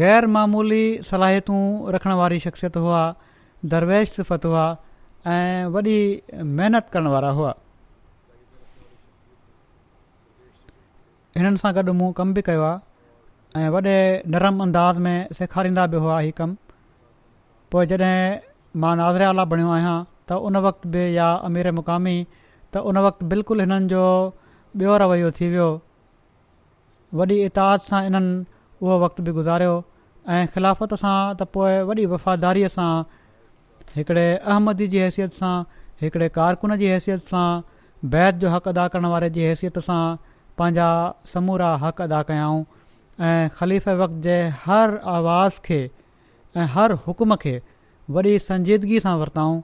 [0.00, 1.60] ग़ैर मामूली सलाहियतूं
[1.96, 3.02] रखण वारी शख़्सियत हुआ
[3.74, 4.66] दरवेश सिफ़त हुआ
[5.28, 5.94] ऐं वॾी
[6.40, 7.52] महिनत करण वारा हुआ
[11.36, 13.68] हिननि सां गॾु मूं कमु बि कयो आहे
[14.34, 16.56] नरम अंदाज़ में सेखारींदा बि हुआ ही कमु
[17.72, 18.10] पोइ जॾहिं
[18.80, 19.98] मां नाज़र आला बणियो आहियां
[20.32, 22.16] त उन वक़्त बि या अमीर मुक़ामी
[22.72, 24.02] त उन वक़्तु बिल्कुलु हिननि जो
[24.80, 25.68] ॿियो रवैयो थी वियो
[27.20, 28.34] वॾी इताद सां हिननि
[28.80, 29.76] उहो वक़्तु बि गुज़ारियो
[30.34, 32.90] ऐं ख़िलाफ़त सां त पोइ वॾी वफ़ादारीअ सां
[33.96, 35.54] हिकिड़े अहमदी जी हैसियत सां
[36.02, 37.46] हिकिड़े कारकुन जी हैसियत सां
[38.12, 40.00] बैत जो हक़ अदा करण वारे जी हैसियत सां
[40.60, 40.88] पंहिंजा
[41.32, 42.60] समूरा हक़ अदा कयाऊं
[43.30, 44.36] ऐं ख़लीफ़ वक़्त जे
[44.66, 45.78] हर आवाज़ खे
[46.56, 47.56] ऐं हर हुकुम खे
[48.18, 49.58] वॾी संजीदगी सां वरिताऊं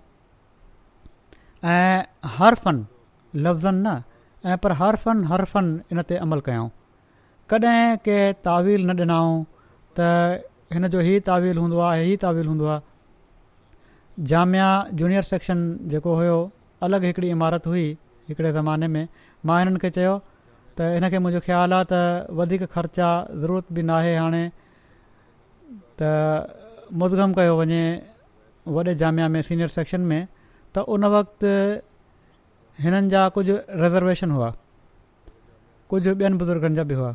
[1.77, 2.85] ऐं हर फन
[3.47, 6.69] लफ़्ज़नि न ऐं पर हर फन हर फन इन ते अमल कयऊं
[7.55, 8.19] कॾहिं के
[8.51, 9.41] तावील न ॾिनऊं
[10.01, 12.83] त हिन जो हीउ तावील हूंदो आहे हीउ तावील हूंदो आहे
[14.29, 15.59] जामिया जूनियर सेक्शन
[15.93, 16.37] जेको हुयो
[16.87, 17.83] अलॻि हिकिड़ी इमारत हुई
[18.29, 19.09] हिकिड़े ज़माने में
[19.47, 20.15] मां हिननि खे चयो
[20.79, 23.09] त हिन खे मुंहिंजो ख़्यालु आहे त वधीक ख़र्चा
[23.43, 24.43] ज़रूरत बि न आहे हाणे
[26.01, 26.47] त
[27.03, 27.83] मुदग़म कयो वञे
[28.77, 30.21] वॾे जामिया में सीनियर सेक्शन में
[30.75, 31.53] त उन वक़्ति
[32.87, 34.49] हिननि जा कुझु रिज़र्वेशन हुआ
[35.93, 37.13] कुझु ॿियनि बुज़ुर्गनि जा बि हुआ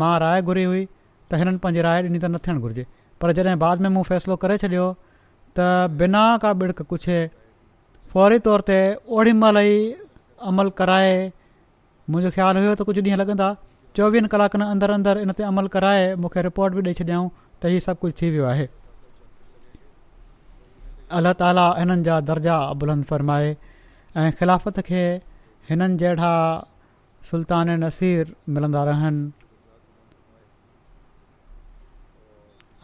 [0.00, 2.86] मां राय घुरी हुई त हिननि पंहिंजी राय ॾिनी त न थियणु घुरिजे
[3.20, 4.88] पर जॾहिं बाद में मूं फ़ैसिलो करे छॾियो
[5.58, 5.64] त
[6.00, 7.16] बिना का बिड़क कुझु
[8.12, 8.78] फौरी तौर ते
[9.10, 9.78] महिल ई
[10.52, 11.12] अमल कराए
[12.10, 13.46] मुंहिंजो ख़्यालु हुयो त कुझु ॾींहं लॻंदा
[13.98, 17.28] चोवीहनि कलाकनि अंदरि अंदरि इन ते अमल कराए मूंखे रिपोर्ट बि ॾेई छॾियऊं
[17.62, 18.66] त हीउ सभु कुझु थी वियो आहे
[21.20, 23.48] अलाह ताला हिननि जा दर्जा बुलंद फ़रमाए
[24.22, 25.04] ऐं ख़िलाफ़त खे
[25.70, 26.32] हिननि जहिड़ा
[27.30, 29.22] सुल्तान नसीर मिलंदा रहनि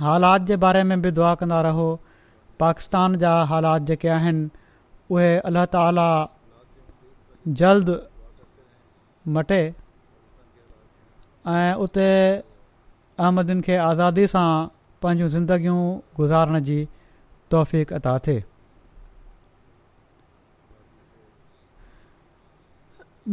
[0.07, 1.89] हालात जे बारे में बि दुआ कंदा रहो
[2.61, 4.49] पाकिस्तान जा हालात जेके आहिनि
[5.17, 6.07] उहेला त
[7.61, 7.89] जल्द
[9.37, 9.61] मटे
[11.53, 14.49] ऐं उते अहमदिन खे आज़ादी सां
[15.05, 15.83] पंहिंजूं ज़िंदगियूं
[16.19, 16.77] गुज़ारण जी
[17.55, 18.45] तोहफ़िक अदा थिए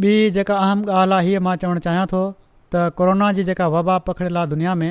[0.05, 2.23] ॿी जेका अहम ॻाल्हि आहे हीअ मां चवणु चाहियां थो
[2.75, 4.89] त कोरोना जी जेका वबा पखिड़ियल आहे दुनिया में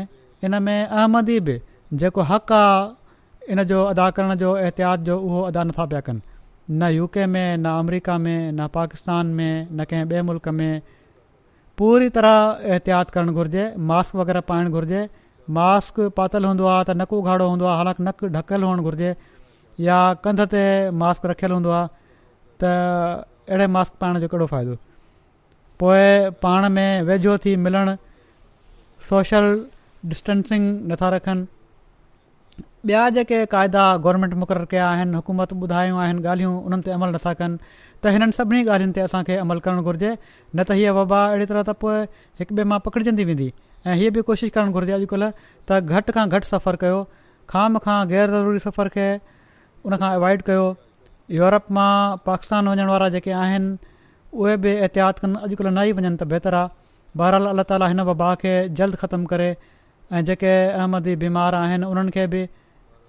[0.48, 1.56] इन में अहमदी बि
[2.02, 2.78] जेको हक़ आहे
[3.52, 6.20] इन जो अदा करण जो एहतियात जो उहो अदा नथा पिया कनि
[6.70, 10.72] न यू के में न अमरीका में न पाकिस्तान में न कंहिं ॿिए मुल्क़ में
[11.78, 15.02] पूरी तरह एहतियात करणु घुरिजे मास्क वग़ैरह पाइणु घुरिजे
[15.58, 19.14] मास्क पातल हूंदो आहे त नकु उघाड़ो हूंदो आहे हालांकि नकु ढकियलु हुअणु घुरिजे
[19.88, 20.62] या कंध ते
[21.04, 21.88] मास्क रखियलु हूंदो आहे
[22.64, 22.72] त
[23.54, 24.74] अहिड़े मास्क पाइण जो कहिड़ो फ़ाइदो
[25.84, 26.04] पोइ
[26.46, 27.94] पाण में वेझो थी मिलणु
[29.10, 29.48] सोशल
[30.14, 31.44] डिस्टेंसिंग नथा रखनि
[32.86, 37.30] ॿिया जेके क़ाइदा गवर्नमेंट मुक़ररु कया आहिनि हुकूमत ॿुधायूं आहिनि ॻाल्हियूं उन्हनि ते अमल नथा
[37.38, 37.56] कनि
[38.02, 41.62] त हिननि सभिनी ॻाल्हियुनि ते असांखे अमल करणु घुरिजे न त हीअ वबा अहिड़ी तरह
[41.62, 41.96] त पोइ
[42.40, 43.48] हिकु ॿिए मां पकड़जंदी वेंदी
[43.86, 45.30] ऐं हीअ बि कोशिशि करणु घुरिजे अॼुकल्ह
[45.70, 47.00] त घटि खां घटि कयो
[47.52, 49.06] ख़ाम खां ग़ैर ज़रूरी सफ़र खे
[49.90, 50.66] उनखां अवॉइड कयो
[51.38, 51.94] यूरोप मां
[52.28, 53.96] पाकिस्तान वञण वारा जेके आहिनि
[54.44, 56.70] उहे बि एहतियात कनि अॼुकल्ह न ई वञनि त बहितरु आहे
[57.22, 59.50] बहिराल अलाह ताला हिन वबा खे जल्द ख़तमु करे
[60.16, 62.46] ऐं जेके अहमदी बीमार आहिनि उन्हनि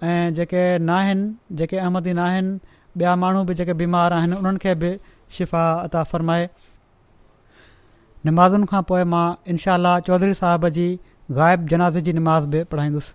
[0.02, 2.58] ऐं जेके न आहिनि जेके अहमदी न आहिनि
[3.00, 4.96] ॿिया माण्हू बि जेके बीमार आहिनि उन्हनि खे बि
[5.38, 6.48] शिफ़ा अता फ़रमाए
[8.26, 10.88] नमाज़ुनि खां पोइ मां इनशा चौधरी साहिब जी
[11.40, 13.14] ग़ाइबु जनाज़ जी नमाज़ बि पढ़ाईंदुसि